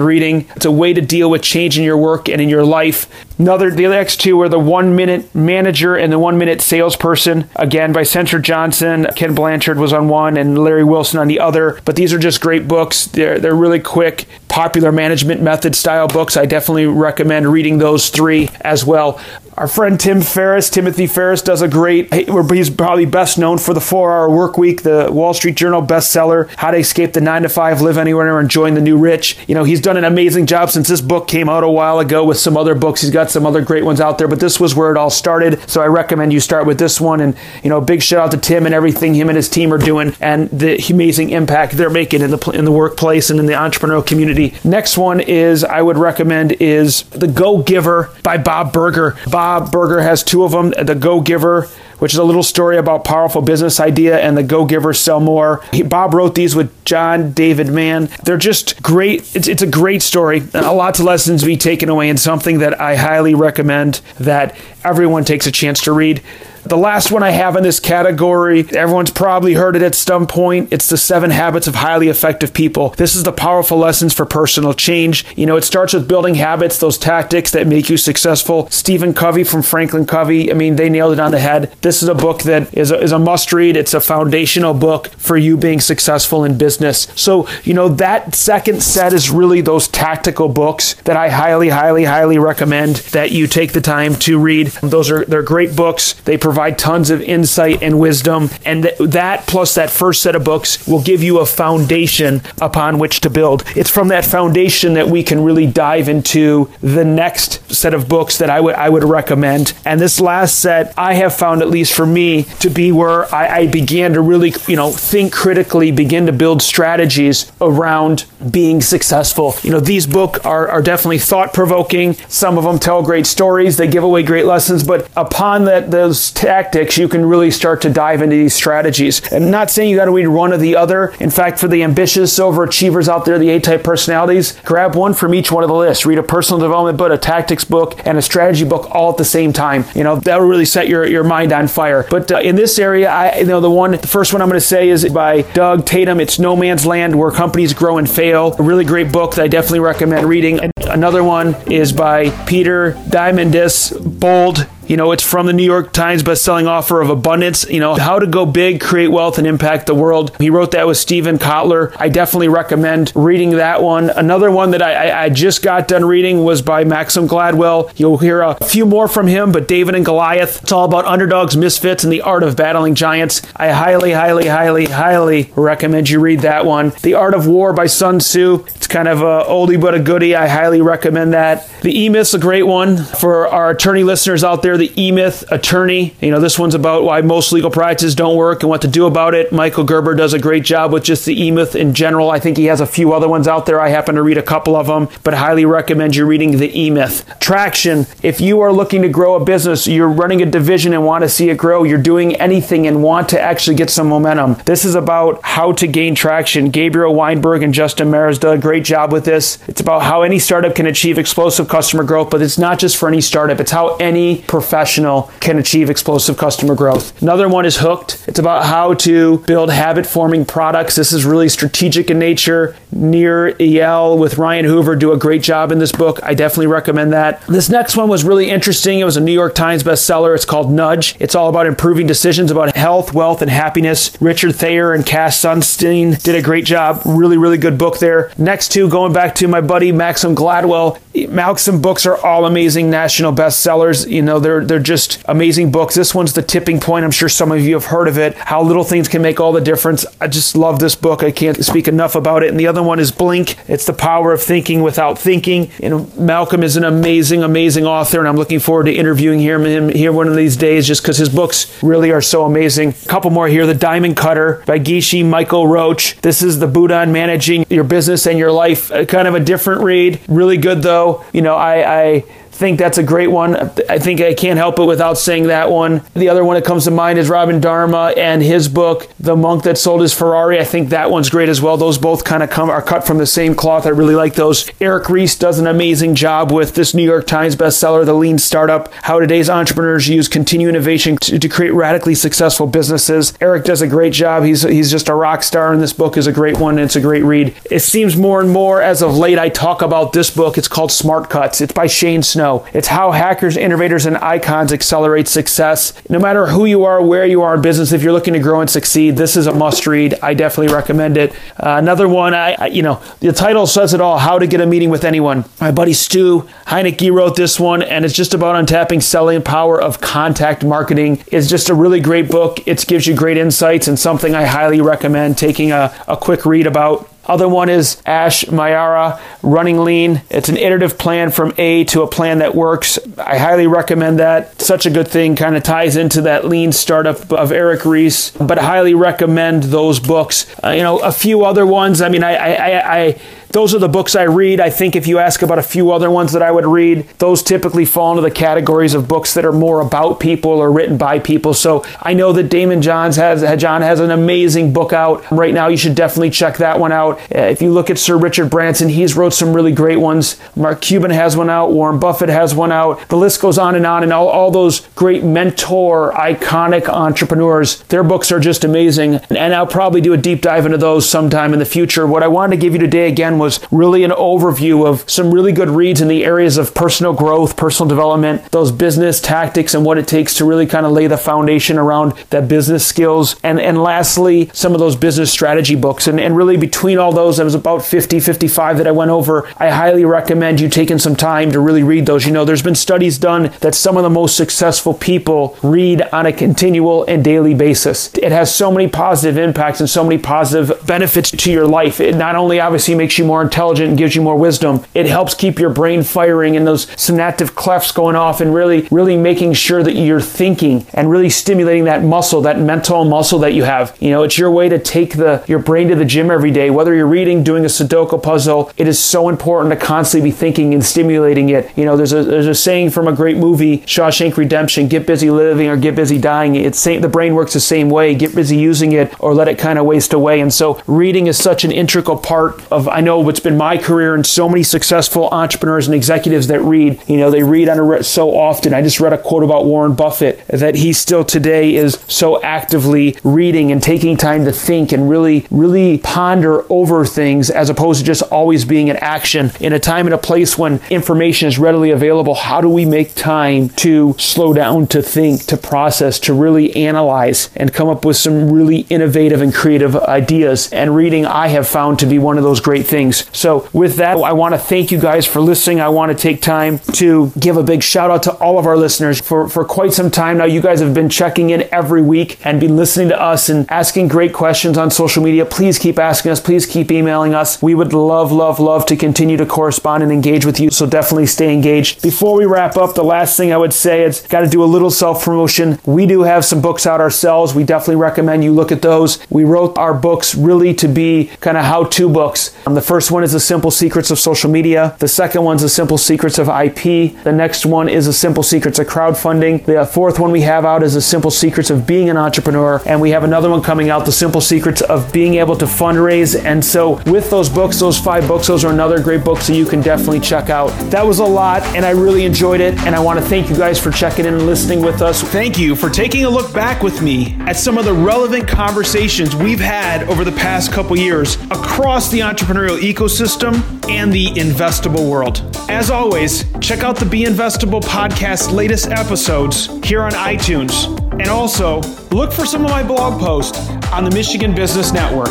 reading. 0.00 0.46
It's 0.56 0.64
a 0.64 0.72
way 0.72 0.94
to 0.94 1.02
deal 1.02 1.28
with 1.28 1.42
change 1.42 1.76
in 1.76 1.84
your 1.84 1.98
work 1.98 2.28
and 2.28 2.40
in 2.40 2.48
your 2.48 2.64
life. 2.64 3.06
Another, 3.38 3.70
the 3.70 3.88
next 3.88 4.20
two 4.20 4.40
are 4.42 4.48
the 4.48 4.58
one 4.58 4.94
minute 4.94 5.34
manager 5.34 5.96
and 5.96 6.12
the 6.12 6.18
one 6.18 6.38
minute 6.38 6.60
salesperson. 6.60 7.48
Again, 7.56 7.92
by 7.92 8.04
Spencer 8.04 8.38
Johnson. 8.38 9.08
Ken 9.16 9.34
Blanchard 9.34 9.78
was 9.78 9.92
on 9.92 10.08
one 10.08 10.36
and 10.36 10.56
Larry 10.56 10.84
Wilson 10.84 11.18
on 11.18 11.26
the 11.26 11.40
other. 11.40 11.80
But 11.84 11.96
these 11.96 12.12
are 12.12 12.18
just 12.18 12.40
great 12.40 12.68
books. 12.68 13.06
They're, 13.06 13.40
they're 13.40 13.54
really 13.54 13.80
quick, 13.80 14.26
popular 14.48 14.92
management 14.92 15.42
method 15.42 15.74
style 15.74 16.06
books. 16.06 16.36
I 16.36 16.46
definitely 16.46 16.86
recommend 16.86 17.48
reading 17.48 17.78
those 17.78 18.08
three 18.10 18.50
as 18.60 18.84
well. 18.84 19.20
Our 19.56 19.68
friend 19.68 20.00
Tim 20.00 20.20
Ferriss, 20.20 20.68
Timothy 20.68 21.06
Ferriss, 21.06 21.40
does 21.40 21.62
a 21.62 21.68
great, 21.68 22.12
he's 22.12 22.70
probably 22.70 23.06
best 23.06 23.38
known 23.38 23.58
for 23.58 23.72
the 23.72 23.80
four 23.80 24.12
hour 24.12 24.28
work 24.28 24.58
week, 24.58 24.82
the 24.82 25.08
Wall 25.12 25.32
Street 25.32 25.54
Journal 25.54 25.80
bestseller, 25.80 26.48
How 26.56 26.72
to 26.72 26.78
Escape 26.78 27.12
the 27.12 27.20
Nine 27.20 27.42
to 27.42 27.48
Five, 27.48 27.80
Live 27.80 27.96
Anywhere, 27.96 28.40
and 28.40 28.50
Join 28.50 28.74
the 28.74 28.80
New 28.80 28.96
Rich. 28.96 29.38
You 29.46 29.54
know, 29.54 29.62
he's 29.62 29.80
done 29.80 29.96
an 29.96 30.02
amazing 30.02 30.46
job 30.46 30.70
since 30.70 30.88
this 30.88 31.00
book 31.00 31.28
came 31.28 31.48
out 31.48 31.62
a 31.62 31.68
while 31.68 32.00
ago 32.00 32.24
with 32.24 32.38
some 32.38 32.56
other 32.56 32.74
books. 32.74 33.02
He's 33.02 33.12
got 33.12 33.23
some 33.30 33.46
other 33.46 33.62
great 33.62 33.84
ones 33.84 34.00
out 34.00 34.18
there, 34.18 34.28
but 34.28 34.40
this 34.40 34.58
was 34.58 34.74
where 34.74 34.90
it 34.90 34.96
all 34.96 35.10
started. 35.10 35.68
So 35.68 35.82
I 35.82 35.86
recommend 35.86 36.32
you 36.32 36.40
start 36.40 36.66
with 36.66 36.78
this 36.78 37.00
one. 37.00 37.20
And, 37.20 37.36
you 37.62 37.70
know, 37.70 37.80
big 37.80 38.02
shout 38.02 38.20
out 38.20 38.30
to 38.32 38.36
Tim 38.36 38.66
and 38.66 38.74
everything 38.74 39.14
him 39.14 39.28
and 39.28 39.36
his 39.36 39.48
team 39.48 39.72
are 39.72 39.78
doing 39.78 40.14
and 40.20 40.48
the 40.50 40.76
amazing 40.90 41.30
impact 41.30 41.74
they're 41.74 41.90
making 41.90 42.22
in 42.22 42.30
the, 42.30 42.50
in 42.50 42.64
the 42.64 42.72
workplace 42.72 43.30
and 43.30 43.40
in 43.40 43.46
the 43.46 43.52
entrepreneurial 43.52 44.06
community. 44.06 44.54
Next 44.64 44.96
one 44.96 45.20
is, 45.20 45.64
I 45.64 45.82
would 45.82 45.98
recommend, 45.98 46.52
is 46.52 47.02
The 47.04 47.28
Go 47.28 47.62
Giver 47.62 48.10
by 48.22 48.38
Bob 48.38 48.72
Burg. 48.72 49.16
Bob 49.30 49.72
Burg 49.72 50.02
has 50.02 50.22
two 50.22 50.44
of 50.44 50.52
them 50.52 50.70
The 50.70 50.94
Go 50.94 51.20
Giver, 51.20 51.68
which 52.04 52.12
is 52.12 52.18
a 52.18 52.24
little 52.24 52.42
story 52.42 52.76
about 52.76 53.02
powerful 53.02 53.40
business 53.40 53.80
idea, 53.80 54.20
and 54.20 54.36
The 54.36 54.42
Go 54.42 54.66
Giver 54.66 54.92
Sell 54.92 55.20
More. 55.20 55.64
He, 55.72 55.82
Bob 55.82 56.12
wrote 56.12 56.34
these 56.34 56.54
with 56.54 56.84
John 56.84 57.32
David 57.32 57.68
Mann. 57.68 58.10
They're 58.22 58.36
just 58.36 58.82
great. 58.82 59.34
It's, 59.34 59.48
it's 59.48 59.62
a 59.62 59.66
great 59.66 60.02
story. 60.02 60.42
A 60.52 60.74
lot 60.74 60.98
of 60.98 61.06
lessons 61.06 61.40
to 61.40 61.46
be 61.46 61.56
taken 61.56 61.88
away, 61.88 62.10
and 62.10 62.20
something 62.20 62.58
that 62.58 62.78
I 62.78 62.96
highly 62.96 63.34
recommend 63.34 64.02
that 64.20 64.54
everyone 64.84 65.24
takes 65.24 65.46
a 65.46 65.50
chance 65.50 65.80
to 65.84 65.92
read. 65.92 66.22
The 66.64 66.78
last 66.78 67.12
one 67.12 67.22
I 67.22 67.30
have 67.30 67.56
in 67.56 67.62
this 67.62 67.78
category, 67.78 68.60
everyone's 68.70 69.10
probably 69.10 69.54
heard 69.54 69.76
it 69.76 69.82
at 69.82 69.94
some 69.94 70.26
point. 70.26 70.72
It's 70.72 70.88
the 70.88 70.96
seven 70.96 71.30
habits 71.30 71.66
of 71.66 71.74
highly 71.74 72.08
effective 72.08 72.54
people. 72.54 72.90
This 72.90 73.14
is 73.14 73.22
the 73.22 73.32
powerful 73.32 73.76
lessons 73.76 74.14
for 74.14 74.24
personal 74.24 74.72
change. 74.72 75.26
You 75.36 75.44
know, 75.44 75.56
it 75.56 75.64
starts 75.64 75.92
with 75.92 76.08
building 76.08 76.36
habits, 76.36 76.78
those 76.78 76.96
tactics 76.96 77.50
that 77.50 77.66
make 77.66 77.90
you 77.90 77.98
successful. 77.98 78.68
Stephen 78.70 79.12
Covey 79.12 79.44
from 79.44 79.62
Franklin 79.62 80.06
Covey, 80.06 80.50
I 80.50 80.54
mean, 80.54 80.76
they 80.76 80.88
nailed 80.88 81.12
it 81.12 81.20
on 81.20 81.32
the 81.32 81.38
head. 81.38 81.74
This 81.82 82.02
is 82.02 82.08
a 82.08 82.14
book 82.14 82.42
that 82.44 82.72
is 82.72 82.90
a, 82.90 82.98
is 82.98 83.12
a 83.12 83.18
must 83.18 83.52
read. 83.52 83.76
It's 83.76 83.92
a 83.92 84.00
foundational 84.00 84.72
book 84.72 85.08
for 85.18 85.36
you 85.36 85.58
being 85.58 85.80
successful 85.80 86.44
in 86.44 86.56
business. 86.56 87.08
So, 87.14 87.46
you 87.64 87.74
know, 87.74 87.88
that 87.90 88.34
second 88.34 88.82
set 88.82 89.12
is 89.12 89.30
really 89.30 89.60
those 89.60 89.86
tactical 89.86 90.48
books 90.48 90.94
that 91.04 91.16
I 91.16 91.28
highly, 91.28 91.68
highly, 91.68 92.04
highly 92.04 92.38
recommend 92.38 92.96
that 93.12 93.32
you 93.32 93.46
take 93.46 93.72
the 93.72 93.82
time 93.82 94.14
to 94.16 94.38
read. 94.38 94.68
Those 94.82 95.10
are, 95.10 95.26
they're 95.26 95.42
great 95.42 95.76
books. 95.76 96.14
They 96.24 96.38
provide 96.38 96.53
provide 96.54 96.78
tons 96.78 97.10
of 97.10 97.20
insight 97.20 97.82
and 97.82 97.98
wisdom. 97.98 98.48
And 98.64 98.84
th- 98.84 98.96
that 98.98 99.44
plus 99.48 99.74
that 99.74 99.90
first 99.90 100.22
set 100.22 100.36
of 100.36 100.44
books 100.44 100.86
will 100.86 101.02
give 101.02 101.20
you 101.20 101.40
a 101.40 101.46
foundation 101.46 102.42
upon 102.62 103.00
which 103.00 103.18
to 103.22 103.30
build. 103.30 103.64
It's 103.74 103.90
from 103.90 104.06
that 104.08 104.24
foundation 104.24 104.94
that 104.94 105.08
we 105.08 105.24
can 105.24 105.42
really 105.42 105.66
dive 105.66 106.08
into 106.08 106.70
the 106.80 107.04
next 107.04 107.74
set 107.74 107.92
of 107.92 108.08
books 108.08 108.38
that 108.38 108.50
I 108.50 108.60
would 108.60 108.76
I 108.76 108.88
would 108.88 109.02
recommend. 109.02 109.72
And 109.84 110.00
this 110.00 110.20
last 110.20 110.60
set, 110.60 110.94
I 110.96 111.14
have 111.14 111.34
found 111.34 111.60
at 111.60 111.70
least 111.70 111.92
for 111.92 112.06
me 112.06 112.44
to 112.60 112.70
be 112.70 112.92
where 112.92 113.32
I, 113.34 113.58
I 113.58 113.66
began 113.66 114.12
to 114.12 114.20
really 114.20 114.54
you 114.68 114.76
know 114.76 114.92
think 114.92 115.32
critically, 115.32 115.90
begin 115.90 116.26
to 116.26 116.32
build 116.32 116.62
strategies 116.62 117.50
around 117.60 118.26
being 118.48 118.80
successful. 118.80 119.56
You 119.62 119.70
know, 119.70 119.80
these 119.80 120.06
books 120.06 120.38
are, 120.40 120.68
are 120.68 120.82
definitely 120.82 121.18
thought 121.18 121.52
provoking. 121.52 122.14
Some 122.28 122.58
of 122.58 122.64
them 122.64 122.78
tell 122.78 123.02
great 123.02 123.26
stories. 123.26 123.76
They 123.76 123.88
give 123.88 124.04
away 124.04 124.22
great 124.22 124.46
lessons. 124.46 124.84
But 124.84 125.10
upon 125.16 125.64
that 125.64 125.90
those 125.90 126.30
tactics, 126.44 126.98
you 126.98 127.08
can 127.08 127.24
really 127.24 127.50
start 127.50 127.80
to 127.80 127.90
dive 127.90 128.20
into 128.20 128.36
these 128.36 128.54
strategies. 128.54 129.32
I'm 129.32 129.50
not 129.50 129.70
saying 129.70 129.88
you 129.88 129.96
got 129.96 130.04
to 130.04 130.10
read 130.10 130.28
one 130.28 130.52
or 130.52 130.58
the 130.58 130.76
other. 130.76 131.14
In 131.18 131.30
fact, 131.30 131.58
for 131.58 131.68
the 131.68 131.82
ambitious 131.82 132.38
overachievers 132.38 133.08
out 133.08 133.24
there, 133.24 133.38
the 133.38 133.48
A 133.48 133.60
type 133.60 133.82
personalities, 133.82 134.52
grab 134.60 134.94
one 134.94 135.14
from 135.14 135.34
each 135.34 135.50
one 135.50 135.64
of 135.64 135.68
the 135.68 135.74
lists. 135.74 136.04
Read 136.04 136.18
a 136.18 136.22
personal 136.22 136.60
development 136.60 136.98
book, 136.98 137.10
a 137.10 137.16
tactics 137.16 137.64
book, 137.64 137.98
and 138.06 138.18
a 138.18 138.22
strategy 138.22 138.64
book 138.64 138.88
all 138.90 139.10
at 139.10 139.16
the 139.16 139.24
same 139.24 139.54
time. 139.54 139.86
You 139.94 140.04
know, 140.04 140.16
that'll 140.16 140.46
really 140.46 140.66
set 140.66 140.86
your, 140.86 141.06
your 141.06 141.24
mind 141.24 141.50
on 141.52 141.66
fire. 141.66 142.06
But 142.10 142.30
uh, 142.30 142.40
in 142.40 142.56
this 142.56 142.78
area, 142.78 143.08
I 143.08 143.38
you 143.38 143.46
know 143.46 143.62
the 143.62 143.70
one, 143.70 143.92
the 143.92 144.06
first 144.06 144.34
one 144.34 144.42
I'm 144.42 144.48
going 144.48 144.60
to 144.60 144.66
say 144.66 144.90
is 144.90 145.08
by 145.08 145.42
Doug 145.52 145.86
Tatum. 145.86 146.20
It's 146.20 146.38
No 146.38 146.56
Man's 146.56 146.84
Land 146.84 147.18
Where 147.18 147.30
Companies 147.30 147.72
Grow 147.72 147.96
and 147.96 148.08
Fail. 148.08 148.54
A 148.58 148.62
really 148.62 148.84
great 148.84 149.10
book 149.10 149.34
that 149.36 149.44
I 149.44 149.48
definitely 149.48 149.80
recommend 149.80 150.28
reading. 150.28 150.60
And 150.60 150.72
another 150.90 151.24
one 151.24 151.54
is 151.70 151.92
by 151.92 152.28
Peter 152.44 152.92
Diamandis, 153.08 154.20
Bold 154.20 154.66
you 154.88 154.96
know, 154.96 155.12
it's 155.12 155.22
from 155.22 155.46
the 155.46 155.52
New 155.52 155.64
York 155.64 155.92
Times 155.92 156.22
best-selling 156.22 156.66
offer 156.66 157.00
of 157.00 157.10
abundance. 157.10 157.68
You 157.68 157.80
know, 157.80 157.94
how 157.94 158.18
to 158.18 158.26
go 158.26 158.46
big, 158.46 158.80
create 158.80 159.08
wealth, 159.08 159.38
and 159.38 159.46
impact 159.46 159.86
the 159.86 159.94
world. 159.94 160.34
He 160.38 160.50
wrote 160.50 160.72
that 160.72 160.86
with 160.86 160.96
Steven 160.96 161.38
Kotler. 161.38 161.94
I 161.98 162.08
definitely 162.08 162.48
recommend 162.48 163.12
reading 163.14 163.50
that 163.50 163.82
one. 163.82 164.10
Another 164.10 164.50
one 164.50 164.70
that 164.72 164.82
I, 164.82 165.24
I 165.24 165.28
just 165.28 165.62
got 165.62 165.88
done 165.88 166.04
reading 166.04 166.44
was 166.44 166.62
by 166.62 166.84
Malcolm 166.84 167.28
Gladwell. 167.28 167.92
You'll 167.98 168.18
hear 168.18 168.42
a 168.42 168.54
few 168.64 168.86
more 168.86 169.08
from 169.08 169.26
him, 169.26 169.52
but 169.52 169.68
David 169.68 169.94
and 169.94 170.04
Goliath. 170.04 170.62
It's 170.62 170.72
all 170.72 170.84
about 170.84 171.04
underdogs, 171.04 171.56
misfits, 171.56 172.04
and 172.04 172.12
the 172.12 172.22
art 172.22 172.42
of 172.42 172.56
battling 172.56 172.94
giants. 172.94 173.42
I 173.56 173.70
highly, 173.70 174.12
highly, 174.12 174.48
highly, 174.48 174.86
highly 174.86 175.52
recommend 175.56 176.10
you 176.10 176.20
read 176.20 176.40
that 176.40 176.64
one. 176.66 176.92
The 177.02 177.14
Art 177.14 177.34
of 177.34 177.46
War 177.46 177.72
by 177.72 177.86
Sun 177.86 178.18
Tzu. 178.20 178.64
It's 178.74 178.83
kind 178.94 179.08
of 179.08 179.22
a 179.22 179.42
oldie 179.48 179.80
but 179.80 179.92
a 179.92 179.98
goodie. 179.98 180.36
I 180.36 180.46
highly 180.46 180.80
recommend 180.80 181.32
that. 181.32 181.68
The 181.80 182.04
E-Myth's 182.04 182.32
a 182.32 182.38
great 182.38 182.62
one 182.62 182.96
for 182.96 183.48
our 183.48 183.70
attorney 183.70 184.04
listeners 184.04 184.44
out 184.44 184.62
there 184.62 184.78
the 184.78 184.92
E 184.96 185.10
Myth 185.10 185.42
attorney. 185.50 186.14
You 186.20 186.30
know, 186.30 186.38
this 186.38 186.60
one's 186.60 186.76
about 186.76 187.02
why 187.02 187.20
most 187.20 187.50
legal 187.50 187.72
practices 187.72 188.14
don't 188.14 188.36
work 188.36 188.62
and 188.62 188.70
what 188.70 188.82
to 188.82 188.88
do 188.88 189.06
about 189.06 189.34
it. 189.34 189.50
Michael 189.50 189.82
Gerber 189.82 190.14
does 190.14 190.32
a 190.32 190.38
great 190.38 190.62
job 190.62 190.92
with 190.92 191.02
just 191.02 191.26
the 191.26 191.42
E 191.42 191.50
Myth 191.50 191.74
in 191.74 191.92
general. 191.92 192.30
I 192.30 192.38
think 192.38 192.56
he 192.56 192.66
has 192.66 192.80
a 192.80 192.86
few 192.86 193.12
other 193.12 193.28
ones 193.28 193.48
out 193.48 193.66
there. 193.66 193.80
I 193.80 193.88
happen 193.88 194.14
to 194.14 194.22
read 194.22 194.38
a 194.38 194.42
couple 194.42 194.76
of 194.76 194.86
them, 194.86 195.08
but 195.24 195.34
highly 195.34 195.64
recommend 195.64 196.14
you 196.14 196.24
reading 196.24 196.58
the 196.58 196.70
E 196.78 196.88
Myth. 196.88 197.28
Traction. 197.40 198.06
If 198.22 198.40
you 198.40 198.60
are 198.60 198.72
looking 198.72 199.02
to 199.02 199.08
grow 199.08 199.34
a 199.34 199.44
business, 199.44 199.88
you're 199.88 200.08
running 200.08 200.40
a 200.40 200.46
division 200.46 200.94
and 200.94 201.04
want 201.04 201.22
to 201.22 201.28
see 201.28 201.50
it 201.50 201.58
grow, 201.58 201.82
you're 201.82 201.98
doing 201.98 202.36
anything 202.36 202.86
and 202.86 203.02
want 203.02 203.28
to 203.30 203.40
actually 203.40 203.74
get 203.74 203.90
some 203.90 204.08
momentum. 204.08 204.54
This 204.66 204.84
is 204.84 204.94
about 204.94 205.40
how 205.42 205.72
to 205.72 205.88
gain 205.88 206.14
traction. 206.14 206.70
Gabriel 206.70 207.12
Weinberg 207.12 207.64
and 207.64 207.74
Justin 207.74 208.12
Mares 208.12 208.38
did 208.38 208.50
a 208.50 208.58
great 208.58 208.83
job 208.84 209.12
with 209.12 209.24
this. 209.24 209.58
It's 209.68 209.80
about 209.80 210.02
how 210.02 210.22
any 210.22 210.38
startup 210.38 210.74
can 210.74 210.86
achieve 210.86 211.18
explosive 211.18 211.68
customer 211.68 212.04
growth, 212.04 212.30
but 212.30 212.42
it's 212.42 212.58
not 212.58 212.78
just 212.78 212.96
for 212.96 213.08
any 213.08 213.20
startup, 213.20 213.60
it's 213.60 213.70
how 213.70 213.96
any 213.96 214.42
professional 214.42 215.30
can 215.40 215.58
achieve 215.58 215.90
explosive 215.90 216.36
customer 216.36 216.74
growth. 216.74 217.20
Another 217.22 217.48
one 217.48 217.64
is 217.64 217.78
Hooked. 217.78 218.24
It's 218.28 218.38
about 218.38 218.66
how 218.66 218.94
to 218.94 219.38
build 219.38 219.70
habit 219.70 220.06
forming 220.06 220.44
products. 220.44 220.96
This 220.96 221.12
is 221.12 221.24
really 221.24 221.48
strategic 221.48 222.10
in 222.10 222.18
nature. 222.18 222.76
Nir 222.92 223.52
Eyal 223.54 224.18
with 224.18 224.38
Ryan 224.38 224.64
Hoover 224.64 224.96
do 224.96 225.12
a 225.12 225.18
great 225.18 225.42
job 225.42 225.72
in 225.72 225.78
this 225.78 225.92
book. 225.92 226.20
I 226.22 226.34
definitely 226.34 226.68
recommend 226.68 227.12
that. 227.12 227.42
This 227.46 227.68
next 227.68 227.96
one 227.96 228.08
was 228.08 228.24
really 228.24 228.50
interesting. 228.50 229.00
It 229.00 229.04
was 229.04 229.16
a 229.16 229.20
New 229.20 229.32
York 229.32 229.54
Times 229.54 229.82
bestseller. 229.82 230.34
It's 230.34 230.44
called 230.44 230.70
Nudge. 230.70 231.16
It's 231.18 231.34
all 231.34 231.48
about 231.48 231.66
improving 231.66 232.06
decisions 232.06 232.50
about 232.50 232.76
health, 232.76 233.12
wealth, 233.12 233.42
and 233.42 233.50
happiness. 233.50 234.16
Richard 234.20 234.54
Thaler 234.54 234.92
and 234.92 235.04
Cass 235.04 235.40
Sunstein 235.40 236.22
did 236.22 236.34
a 236.34 236.42
great 236.42 236.64
job. 236.64 237.02
Really, 237.04 237.36
really 237.36 237.58
good 237.58 237.78
book 237.78 237.98
there. 237.98 238.30
Next 238.38 238.68
going 238.74 239.12
back 239.12 239.34
to 239.36 239.48
my 239.48 239.60
buddy 239.60 239.92
Malcolm 239.92 240.34
Gladwell. 240.34 240.98
Malcolm 241.28 241.80
books 241.80 242.06
are 242.06 242.16
all 242.18 242.44
amazing 242.44 242.90
national 242.90 243.32
bestsellers. 243.32 244.08
You 244.08 244.20
know, 244.20 244.40
they're 244.40 244.64
they're 244.64 244.80
just 244.80 245.22
amazing 245.26 245.70
books. 245.70 245.94
This 245.94 246.14
one's 246.14 246.32
the 246.32 246.42
tipping 246.42 246.80
point. 246.80 247.04
I'm 247.04 247.12
sure 247.12 247.28
some 247.28 247.52
of 247.52 247.60
you 247.60 247.74
have 247.74 247.86
heard 247.86 248.08
of 248.08 248.18
it. 248.18 248.34
How 248.34 248.62
little 248.62 248.84
things 248.84 249.06
can 249.08 249.22
make 249.22 249.38
all 249.38 249.52
the 249.52 249.60
difference. 249.60 250.04
I 250.20 250.26
just 250.26 250.56
love 250.56 250.80
this 250.80 250.94
book. 250.94 251.22
I 251.22 251.30
can't 251.30 251.64
speak 251.64 251.86
enough 251.86 252.14
about 252.14 252.42
it. 252.42 252.50
And 252.50 252.58
the 252.58 252.66
other 252.66 252.82
one 252.82 252.98
is 252.98 253.12
Blink. 253.12 253.56
It's 253.68 253.86
the 253.86 253.92
power 253.92 254.32
of 254.32 254.42
thinking 254.42 254.82
without 254.82 255.18
thinking. 255.18 255.70
Know, 255.80 256.10
Malcolm 256.18 256.62
is 256.64 256.76
an 256.76 256.84
amazing, 256.84 257.44
amazing 257.44 257.86
author, 257.86 258.18
and 258.18 258.28
I'm 258.28 258.36
looking 258.36 258.58
forward 258.58 258.84
to 258.84 258.92
interviewing 258.92 259.38
him 259.38 259.88
here 259.88 260.12
one 260.12 260.26
of 260.26 260.34
these 260.34 260.56
days 260.56 260.86
just 260.86 261.02
because 261.02 261.18
his 261.18 261.28
books 261.28 261.80
really 261.82 262.10
are 262.10 262.22
so 262.22 262.44
amazing. 262.44 262.90
A 263.04 263.08
couple 263.08 263.30
more 263.30 263.46
here. 263.46 263.66
The 263.66 263.74
Diamond 263.74 264.16
Cutter 264.16 264.62
by 264.66 264.80
Geshe 264.80 265.24
Michael 265.24 265.68
Roach. 265.68 266.20
This 266.22 266.42
is 266.42 266.58
the 266.58 266.66
Buddha 266.66 266.96
on 266.96 267.12
managing 267.12 267.64
your 267.70 267.84
business 267.84 268.26
and 268.26 268.38
your 268.38 268.50
life. 268.54 268.90
Uh, 268.90 269.04
kind 269.04 269.28
of 269.28 269.34
a 269.34 269.40
different 269.40 269.82
read. 269.82 270.20
Really 270.28 270.56
good 270.56 270.82
though. 270.82 271.24
You 271.32 271.42
know, 271.42 271.54
I, 271.54 272.02
I 272.02 272.24
think 272.54 272.78
that's 272.78 272.98
a 272.98 273.02
great 273.02 273.30
one. 273.30 273.56
I 273.88 273.98
think 273.98 274.20
I 274.20 274.34
can't 274.34 274.58
help 274.58 274.78
it 274.78 274.84
without 274.84 275.18
saying 275.18 275.48
that 275.48 275.70
one. 275.70 276.02
The 276.14 276.28
other 276.28 276.44
one 276.44 276.54
that 276.54 276.64
comes 276.64 276.84
to 276.84 276.90
mind 276.90 277.18
is 277.18 277.28
Robin 277.28 277.60
Sharma 277.60 278.16
and 278.16 278.42
his 278.42 278.68
book, 278.68 279.08
The 279.18 279.36
Monk 279.36 279.64
That 279.64 279.76
Sold 279.76 280.00
His 280.00 280.14
Ferrari. 280.14 280.60
I 280.60 280.64
think 280.64 280.90
that 280.90 281.10
one's 281.10 281.30
great 281.30 281.48
as 281.48 281.60
well. 281.60 281.76
Those 281.76 281.98
both 281.98 282.24
kind 282.24 282.42
of 282.42 282.50
come 282.50 282.70
are 282.70 282.82
cut 282.82 283.06
from 283.06 283.18
the 283.18 283.26
same 283.26 283.54
cloth. 283.54 283.86
I 283.86 283.90
really 283.90 284.14
like 284.14 284.34
those. 284.34 284.70
Eric 284.80 285.08
Ries 285.08 285.34
does 285.34 285.58
an 285.58 285.66
amazing 285.66 286.14
job 286.14 286.52
with 286.52 286.74
this 286.74 286.94
New 286.94 287.02
York 287.02 287.26
Times 287.26 287.56
bestseller, 287.56 288.04
The 288.04 288.14
Lean 288.14 288.38
Startup: 288.38 288.92
How 289.02 289.18
Today's 289.18 289.50
Entrepreneurs 289.50 290.08
Use 290.08 290.28
Continued 290.28 290.68
Innovation 290.68 291.16
to, 291.18 291.38
to 291.38 291.48
create 291.48 291.72
radically 291.72 292.14
successful 292.14 292.66
businesses. 292.66 293.32
Eric 293.40 293.64
does 293.64 293.82
a 293.82 293.88
great 293.88 294.12
job. 294.12 294.44
He's 294.44 294.62
he's 294.62 294.90
just 294.90 295.08
a 295.08 295.14
rock 295.14 295.42
star, 295.42 295.72
and 295.72 295.82
this 295.82 295.92
book 295.92 296.16
is 296.16 296.26
a 296.26 296.32
great 296.32 296.58
one. 296.58 296.78
it's 296.78 296.96
a 296.96 297.00
great 297.00 297.24
read. 297.24 297.56
It 297.70 297.80
seems 297.80 298.16
more 298.16 298.40
and 298.40 298.50
more 298.50 298.80
as 298.80 299.02
of 299.02 299.16
late 299.16 299.38
I 299.38 299.48
talk 299.48 299.82
about 299.82 300.12
this 300.12 300.30
book. 300.30 300.56
It's 300.56 300.68
called 300.68 300.92
Smart 300.92 301.28
Cuts. 301.28 301.60
It's 301.60 301.72
by 301.72 301.86
Shane 301.86 302.22
Snow. 302.22 302.43
It's 302.72 302.88
how 302.88 303.12
hackers, 303.12 303.56
innovators, 303.56 304.06
and 304.06 304.16
icons 304.18 304.72
accelerate 304.72 305.28
success. 305.28 305.92
No 306.10 306.18
matter 306.18 306.46
who 306.46 306.66
you 306.66 306.84
are, 306.84 307.02
where 307.02 307.26
you 307.26 307.42
are 307.42 307.54
in 307.54 307.62
business, 307.62 307.92
if 307.92 308.02
you're 308.02 308.12
looking 308.12 308.34
to 308.34 308.40
grow 308.40 308.60
and 308.60 308.68
succeed, 308.68 309.16
this 309.16 309.36
is 309.36 309.46
a 309.46 309.54
must 309.54 309.86
read. 309.86 310.14
I 310.22 310.34
definitely 310.34 310.74
recommend 310.74 311.16
it. 311.16 311.32
Uh, 311.56 311.76
another 311.78 312.08
one, 312.08 312.34
I, 312.34 312.56
I, 312.58 312.66
you 312.66 312.82
know, 312.82 313.00
the 313.20 313.32
title 313.32 313.66
says 313.66 313.94
it 313.94 314.00
all 314.00 314.18
How 314.18 314.38
to 314.38 314.46
Get 314.46 314.60
a 314.60 314.66
Meeting 314.66 314.90
with 314.90 315.04
Anyone. 315.04 315.44
My 315.60 315.70
buddy 315.70 315.92
Stu 315.92 316.48
Heinecke 316.66 317.12
wrote 317.12 317.36
this 317.36 317.58
one, 317.58 317.82
and 317.82 318.04
it's 318.04 318.14
just 318.14 318.34
about 318.34 318.54
untapping 318.62 319.02
selling 319.02 319.42
power 319.42 319.80
of 319.80 320.00
contact 320.00 320.64
marketing. 320.64 321.24
It's 321.28 321.48
just 321.48 321.70
a 321.70 321.74
really 321.74 322.00
great 322.00 322.28
book. 322.28 322.66
It 322.66 322.84
gives 322.86 323.06
you 323.06 323.14
great 323.14 323.38
insights 323.38 323.88
and 323.88 323.98
something 323.98 324.34
I 324.34 324.44
highly 324.44 324.80
recommend 324.80 325.38
taking 325.38 325.72
a, 325.72 325.94
a 326.06 326.16
quick 326.16 326.44
read 326.44 326.66
about. 326.66 327.08
Other 327.26 327.48
one 327.48 327.68
is 327.68 328.02
Ash 328.06 328.46
Maurya, 328.50 329.20
Running 329.42 329.78
Lean. 329.78 330.22
It's 330.30 330.48
an 330.48 330.56
iterative 330.56 330.98
plan 330.98 331.30
from 331.30 331.54
A 331.58 331.84
to 331.84 332.02
a 332.02 332.06
plan 332.06 332.38
that 332.38 332.54
works. 332.54 332.98
I 333.18 333.38
highly 333.38 333.66
recommend 333.66 334.18
that. 334.18 334.60
Such 334.60 334.86
a 334.86 334.90
good 334.90 335.08
thing, 335.08 335.36
kind 335.36 335.56
of 335.56 335.62
ties 335.62 335.96
into 335.96 336.22
that 336.22 336.46
lean 336.46 336.72
startup 336.72 337.32
of 337.32 337.52
Eric 337.52 337.84
Ries, 337.84 338.30
but 338.32 338.58
highly 338.58 338.94
recommend 338.94 339.64
those 339.64 340.00
books. 340.00 340.46
Uh, 340.62 340.70
you 340.70 340.82
know, 340.82 340.98
a 340.98 341.12
few 341.12 341.44
other 341.44 341.66
ones. 341.66 342.02
I 342.02 342.08
mean, 342.08 342.22
I, 342.22 342.34
I, 342.34 342.50
I, 342.52 342.98
I 342.98 343.20
those 343.54 343.72
are 343.72 343.78
the 343.78 343.88
books 343.88 344.16
I 344.16 344.24
read. 344.24 344.58
I 344.58 344.68
think 344.68 344.96
if 344.96 345.06
you 345.06 345.20
ask 345.20 345.40
about 345.40 345.60
a 345.60 345.62
few 345.62 345.92
other 345.92 346.10
ones 346.10 346.32
that 346.32 346.42
I 346.42 346.50
would 346.50 346.66
read, 346.66 347.06
those 347.18 347.40
typically 347.40 347.84
fall 347.84 348.10
into 348.10 348.20
the 348.20 348.30
categories 348.30 348.94
of 348.94 349.06
books 349.06 349.32
that 349.34 349.44
are 349.44 349.52
more 349.52 349.80
about 349.80 350.18
people 350.18 350.50
or 350.50 350.72
written 350.72 350.98
by 350.98 351.20
people. 351.20 351.54
So 351.54 351.84
I 352.02 352.14
know 352.14 352.32
that 352.32 352.50
Daymond 352.50 352.82
Johns 352.82 353.14
has 353.14 353.44
John 353.60 353.82
has 353.82 354.00
an 354.00 354.10
amazing 354.10 354.72
book 354.72 354.92
out 354.92 355.24
right 355.30 355.54
now. 355.54 355.68
You 355.68 355.76
should 355.76 355.94
definitely 355.94 356.30
check 356.30 356.56
that 356.56 356.80
one 356.80 356.90
out. 356.90 357.20
Uh, 357.32 357.42
if 357.42 357.62
you 357.62 357.72
look 357.72 357.90
at 357.90 357.98
Sir 357.98 358.16
Richard 358.16 358.50
Branson, 358.50 358.88
he's 358.88 359.16
wrote 359.16 359.34
some 359.34 359.54
really 359.54 359.70
great 359.70 360.00
ones. 360.00 360.36
Mark 360.56 360.80
Cuban 360.80 361.12
has 361.12 361.36
one 361.36 361.48
out. 361.48 361.70
Warren 361.70 362.00
Buffett 362.00 362.30
has 362.30 362.56
one 362.56 362.72
out. 362.72 363.08
The 363.08 363.16
list 363.16 363.40
goes 363.40 363.56
on 363.56 363.76
and 363.76 363.86
on. 363.86 364.02
And 364.02 364.12
all, 364.12 364.26
all 364.26 364.50
those 364.50 364.80
great 364.96 365.22
mentor, 365.22 366.10
iconic 366.14 366.88
entrepreneurs, 366.88 367.84
their 367.84 368.02
books 368.02 368.32
are 368.32 368.40
just 368.40 368.64
amazing. 368.64 369.14
And 369.30 369.54
I'll 369.54 369.64
probably 369.64 370.00
do 370.00 370.12
a 370.12 370.16
deep 370.16 370.40
dive 370.40 370.66
into 370.66 370.78
those 370.78 371.08
sometime 371.08 371.52
in 371.52 371.60
the 371.60 371.64
future. 371.64 372.04
What 372.04 372.24
I 372.24 372.26
wanted 372.26 372.56
to 372.56 372.60
give 372.60 372.72
you 372.72 372.80
today 372.80 373.08
again 373.08 373.38
was 373.38 373.43
really 373.70 374.04
an 374.04 374.10
overview 374.10 374.86
of 374.86 375.08
some 375.08 375.32
really 375.32 375.52
good 375.52 375.68
reads 375.68 376.00
in 376.00 376.08
the 376.08 376.24
areas 376.24 376.56
of 376.58 376.74
personal 376.74 377.12
growth, 377.12 377.56
personal 377.56 377.88
development, 377.88 378.50
those 378.50 378.72
business 378.72 379.20
tactics, 379.20 379.74
and 379.74 379.84
what 379.84 379.98
it 379.98 380.06
takes 380.06 380.34
to 380.34 380.44
really 380.44 380.66
kind 380.66 380.86
of 380.86 380.92
lay 380.92 381.06
the 381.06 381.16
foundation 381.16 381.78
around 381.78 382.12
that 382.30 382.48
business 382.48 382.86
skills. 382.86 383.36
And, 383.42 383.60
and 383.60 383.82
lastly, 383.82 384.50
some 384.52 384.72
of 384.72 384.80
those 384.80 384.96
business 384.96 385.30
strategy 385.30 385.74
books. 385.74 386.06
And, 386.06 386.20
and 386.20 386.36
really, 386.36 386.56
between 386.56 386.98
all 386.98 387.12
those, 387.12 387.38
it 387.38 387.44
was 387.44 387.54
about 387.54 387.84
50, 387.84 388.20
55 388.20 388.78
that 388.78 388.86
I 388.86 388.90
went 388.92 389.10
over. 389.10 389.46
I 389.56 389.70
highly 389.70 390.04
recommend 390.04 390.60
you 390.60 390.68
taking 390.68 390.98
some 390.98 391.16
time 391.16 391.50
to 391.52 391.60
really 391.60 391.82
read 391.82 392.06
those. 392.06 392.26
You 392.26 392.32
know, 392.32 392.44
there's 392.44 392.62
been 392.62 392.74
studies 392.74 393.18
done 393.18 393.52
that 393.60 393.74
some 393.74 393.96
of 393.96 394.02
the 394.02 394.10
most 394.10 394.36
successful 394.36 394.94
people 394.94 395.56
read 395.62 396.02
on 396.12 396.26
a 396.26 396.32
continual 396.32 397.04
and 397.04 397.24
daily 397.24 397.54
basis. 397.54 398.12
It 398.14 398.32
has 398.32 398.54
so 398.54 398.70
many 398.70 398.88
positive 398.88 399.36
impacts 399.36 399.80
and 399.80 399.88
so 399.88 400.04
many 400.04 400.18
positive 400.18 400.84
benefits 400.86 401.30
to 401.30 401.52
your 401.52 401.66
life. 401.66 402.00
It 402.00 402.16
not 402.16 402.36
only 402.36 402.60
obviously 402.60 402.94
makes 402.94 403.18
you 403.18 403.24
more 403.24 403.33
more 403.34 403.42
intelligent 403.42 403.88
and 403.88 403.98
gives 403.98 404.14
you 404.14 404.22
more 404.22 404.38
wisdom. 404.38 404.84
It 404.94 405.06
helps 405.06 405.34
keep 405.34 405.58
your 405.58 405.70
brain 405.70 406.04
firing 406.04 406.56
and 406.56 406.64
those 406.64 406.86
synaptic 406.96 407.56
clefts 407.56 407.90
going 407.90 408.14
off 408.14 408.40
and 408.40 408.54
really, 408.54 408.86
really 408.92 409.16
making 409.16 409.54
sure 409.54 409.82
that 409.82 409.94
you're 409.94 410.20
thinking 410.20 410.86
and 410.94 411.10
really 411.10 411.28
stimulating 411.28 411.82
that 411.84 412.04
muscle, 412.04 412.40
that 412.42 412.60
mental 412.60 413.04
muscle 413.04 413.40
that 413.40 413.52
you 413.52 413.64
have. 413.64 413.96
You 413.98 414.10
know, 414.10 414.22
it's 414.22 414.38
your 414.38 414.52
way 414.52 414.68
to 414.68 414.78
take 414.78 415.16
the 415.16 415.42
your 415.48 415.58
brain 415.58 415.88
to 415.88 415.96
the 415.96 416.04
gym 416.04 416.30
every 416.30 416.52
day. 416.52 416.70
Whether 416.70 416.94
you're 416.94 417.08
reading, 417.08 417.42
doing 417.42 417.64
a 417.64 417.68
Sudoku 417.68 418.22
puzzle, 418.22 418.70
it 418.76 418.86
is 418.86 419.02
so 419.02 419.28
important 419.28 419.72
to 419.72 419.84
constantly 419.84 420.30
be 420.30 420.36
thinking 420.36 420.72
and 420.72 420.84
stimulating 420.84 421.48
it. 421.48 421.76
You 421.76 421.86
know, 421.86 421.96
there's 421.96 422.12
a 422.12 422.22
there's 422.22 422.46
a 422.46 422.54
saying 422.54 422.90
from 422.90 423.08
a 423.08 423.12
great 423.12 423.36
movie, 423.36 423.78
Shawshank 423.78 424.36
Redemption: 424.36 424.86
"Get 424.86 425.08
busy 425.08 425.28
living 425.28 425.66
or 425.68 425.76
get 425.76 425.96
busy 425.96 426.18
dying." 426.18 426.54
It's 426.54 426.78
same, 426.78 427.00
the 427.00 427.08
brain 427.08 427.34
works 427.34 427.52
the 427.52 427.58
same 427.60 427.90
way. 427.90 428.14
Get 428.14 428.32
busy 428.32 428.56
using 428.56 428.92
it 428.92 429.12
or 429.18 429.34
let 429.34 429.48
it 429.48 429.58
kind 429.58 429.76
of 429.76 429.86
waste 429.86 430.12
away. 430.12 430.40
And 430.40 430.54
so, 430.54 430.80
reading 430.86 431.26
is 431.26 431.36
such 431.36 431.64
an 431.64 431.72
integral 431.72 432.16
part 432.16 432.62
of. 432.70 432.86
I 432.88 433.00
know 433.00 433.13
what's 433.18 433.40
been 433.40 433.56
my 433.56 433.76
career 433.76 434.14
and 434.14 434.26
so 434.26 434.48
many 434.48 434.62
successful 434.62 435.28
entrepreneurs 435.30 435.86
and 435.86 435.94
executives 435.94 436.46
that 436.48 436.60
read. 436.60 437.00
You 437.06 437.18
know, 437.18 437.30
they 437.30 437.42
read 437.42 437.68
a 437.68 438.04
so 438.04 438.36
often. 438.36 438.74
I 438.74 438.82
just 438.82 439.00
read 439.00 439.12
a 439.12 439.18
quote 439.18 439.42
about 439.42 439.66
Warren 439.66 439.94
Buffett 439.94 440.46
that 440.48 440.76
he 440.76 440.92
still 440.92 441.24
today 441.24 441.74
is 441.74 442.02
so 442.08 442.42
actively 442.42 443.16
reading 443.22 443.70
and 443.72 443.82
taking 443.82 444.16
time 444.16 444.44
to 444.44 444.52
think 444.52 444.92
and 444.92 445.08
really, 445.08 445.46
really 445.50 445.98
ponder 445.98 446.64
over 446.72 447.04
things 447.04 447.50
as 447.50 447.70
opposed 447.70 448.00
to 448.00 448.06
just 448.06 448.22
always 448.22 448.64
being 448.64 448.88
in 448.88 448.96
action 448.96 449.50
in 449.60 449.72
a 449.72 449.78
time 449.78 450.06
and 450.06 450.14
a 450.14 450.18
place 450.18 450.56
when 450.56 450.80
information 450.90 451.48
is 451.48 451.58
readily 451.58 451.90
available. 451.90 452.34
How 452.34 452.60
do 452.60 452.68
we 452.68 452.84
make 452.84 453.14
time 453.14 453.68
to 453.70 454.14
slow 454.18 454.52
down, 454.52 454.86
to 454.88 455.02
think, 455.02 455.44
to 455.46 455.56
process, 455.56 456.18
to 456.20 456.34
really 456.34 456.74
analyze 456.74 457.50
and 457.56 457.72
come 457.72 457.88
up 457.88 458.04
with 458.04 458.16
some 458.16 458.50
really 458.50 458.80
innovative 458.90 459.42
and 459.42 459.54
creative 459.54 459.96
ideas? 459.96 460.72
And 460.72 460.96
reading, 460.96 461.26
I 461.26 461.48
have 461.48 461.68
found 461.68 461.98
to 461.98 462.06
be 462.06 462.18
one 462.18 462.38
of 462.38 462.44
those 462.44 462.60
great 462.60 462.86
things 462.86 463.03
So, 463.12 463.68
with 463.72 463.96
that, 463.96 464.16
I 464.16 464.32
want 464.32 464.54
to 464.54 464.58
thank 464.58 464.90
you 464.90 464.98
guys 464.98 465.26
for 465.26 465.40
listening. 465.40 465.80
I 465.80 465.88
want 465.88 466.10
to 466.10 466.18
take 466.20 466.40
time 466.40 466.78
to 466.94 467.32
give 467.38 467.56
a 467.56 467.62
big 467.62 467.82
shout 467.82 468.10
out 468.10 468.22
to 468.24 468.32
all 468.34 468.58
of 468.58 468.66
our 468.66 468.76
listeners. 468.76 469.20
For, 469.20 469.48
for 469.48 469.64
quite 469.64 469.92
some 469.92 470.10
time 470.10 470.38
now, 470.38 470.44
you 470.44 470.60
guys 470.60 470.80
have 470.80 470.94
been 470.94 471.08
checking 471.08 471.50
in 471.50 471.68
every 471.72 472.02
week 472.02 472.44
and 472.44 472.60
been 472.60 472.76
listening 472.76 473.08
to 473.08 473.20
us 473.20 473.48
and 473.48 473.70
asking 473.70 474.08
great 474.08 474.32
questions 474.32 474.78
on 474.78 474.90
social 474.90 475.22
media. 475.22 475.44
Please 475.44 475.78
keep 475.78 475.98
asking 475.98 476.32
us. 476.32 476.40
Please 476.40 476.66
keep 476.66 476.90
emailing 476.90 477.34
us. 477.34 477.60
We 477.60 477.74
would 477.74 477.92
love, 477.92 478.32
love, 478.32 478.60
love 478.60 478.86
to 478.86 478.96
continue 478.96 479.36
to 479.36 479.46
correspond 479.46 480.02
and 480.02 480.12
engage 480.12 480.46
with 480.46 480.60
you. 480.60 480.70
So, 480.70 480.86
definitely 480.86 481.26
stay 481.26 481.52
engaged. 481.52 482.02
Before 482.02 482.36
we 482.36 482.44
wrap 482.44 482.76
up, 482.76 482.94
the 482.94 483.04
last 483.04 483.36
thing 483.36 483.52
I 483.52 483.56
would 483.56 483.72
say 483.72 484.04
is 484.04 484.20
got 484.20 484.40
to 484.40 484.48
do 484.48 484.62
a 484.62 484.66
little 484.66 484.90
self 484.90 485.24
promotion. 485.24 485.78
We 485.84 486.06
do 486.06 486.22
have 486.22 486.44
some 486.44 486.60
books 486.60 486.86
out 486.86 487.00
ourselves. 487.00 487.54
We 487.54 487.64
definitely 487.64 487.96
recommend 487.96 488.44
you 488.44 488.52
look 488.52 488.72
at 488.72 488.82
those. 488.82 489.18
We 489.30 489.44
wrote 489.44 489.76
our 489.78 489.94
books 489.94 490.34
really 490.34 490.74
to 490.74 490.88
be 490.88 491.30
kind 491.40 491.56
of 491.56 491.64
how 491.64 491.84
to 491.84 492.08
books. 492.08 492.54
Um, 492.66 492.74
the 492.74 492.82
first 492.82 492.93
first 492.94 493.10
one 493.10 493.24
is 493.24 493.32
the 493.32 493.40
simple 493.40 493.72
secrets 493.72 494.12
of 494.12 494.20
social 494.20 494.48
media. 494.48 494.94
The 495.00 495.08
second 495.08 495.42
one's 495.42 495.62
the 495.62 495.68
simple 495.68 495.98
secrets 495.98 496.38
of 496.38 496.46
IP. 496.46 497.12
The 497.24 497.32
next 497.32 497.66
one 497.66 497.88
is 497.88 498.06
the 498.06 498.12
simple 498.12 498.44
secrets 498.44 498.78
of 498.78 498.86
crowdfunding. 498.86 499.64
The 499.64 499.84
fourth 499.84 500.20
one 500.20 500.30
we 500.30 500.42
have 500.42 500.64
out 500.64 500.84
is 500.84 500.94
the 500.94 501.00
simple 501.00 501.32
secrets 501.32 501.70
of 501.70 501.88
being 501.88 502.08
an 502.08 502.16
entrepreneur. 502.16 502.80
And 502.86 503.00
we 503.00 503.10
have 503.10 503.24
another 503.24 503.50
one 503.50 503.64
coming 503.64 503.90
out, 503.90 504.06
the 504.06 504.12
simple 504.12 504.40
secrets 504.40 504.80
of 504.80 505.12
being 505.12 505.34
able 505.34 505.56
to 505.56 505.64
fundraise. 505.64 506.40
And 506.40 506.64
so 506.64 507.02
with 507.10 507.30
those 507.30 507.48
books, 507.48 507.80
those 507.80 507.98
five 507.98 508.28
books, 508.28 508.46
those 508.46 508.64
are 508.64 508.72
another 508.72 509.02
great 509.02 509.24
books 509.24 509.48
that 509.48 509.56
you 509.56 509.66
can 509.66 509.80
definitely 509.80 510.20
check 510.20 510.48
out. 510.48 510.68
That 510.92 511.04
was 511.04 511.18
a 511.18 511.24
lot 511.24 511.64
and 511.74 511.84
I 511.84 511.90
really 511.90 512.24
enjoyed 512.24 512.60
it. 512.60 512.78
And 512.84 512.94
I 512.94 513.00
want 513.00 513.18
to 513.18 513.24
thank 513.24 513.50
you 513.50 513.56
guys 513.56 513.80
for 513.80 513.90
checking 513.90 514.24
in 514.24 514.34
and 514.34 514.46
listening 514.46 514.82
with 514.82 515.02
us. 515.02 515.20
Thank 515.20 515.58
you 515.58 515.74
for 515.74 515.90
taking 515.90 516.26
a 516.26 516.30
look 516.30 516.54
back 516.54 516.84
with 516.84 517.02
me 517.02 517.34
at 517.40 517.56
some 517.56 517.76
of 517.76 517.86
the 517.86 517.92
relevant 517.92 518.46
conversations 518.46 519.34
we've 519.34 519.58
had 519.58 520.04
over 520.04 520.22
the 520.22 520.36
past 520.46 520.70
couple 520.70 520.96
years 520.96 521.34
across 521.50 522.08
the 522.12 522.20
entrepreneurial 522.20 522.83
ecosystem 522.84 523.62
and 523.88 524.12
the 524.12 524.26
investable 524.26 525.10
world. 525.10 525.42
As 525.70 525.90
always, 525.90 526.44
check 526.60 526.82
out 526.82 526.96
the 526.96 527.06
Be 527.06 527.24
Investable 527.24 527.80
podcast 527.80 528.52
latest 528.52 528.88
episodes 528.88 529.66
here 529.84 530.02
on 530.02 530.12
iTunes. 530.12 530.86
And 531.12 531.28
also, 531.28 531.80
look 532.10 532.32
for 532.32 532.44
some 532.44 532.64
of 532.64 532.70
my 532.70 532.82
blog 532.82 533.20
posts 533.20 533.58
on 533.92 534.04
the 534.04 534.10
Michigan 534.10 534.54
Business 534.54 534.92
Network. 534.92 535.30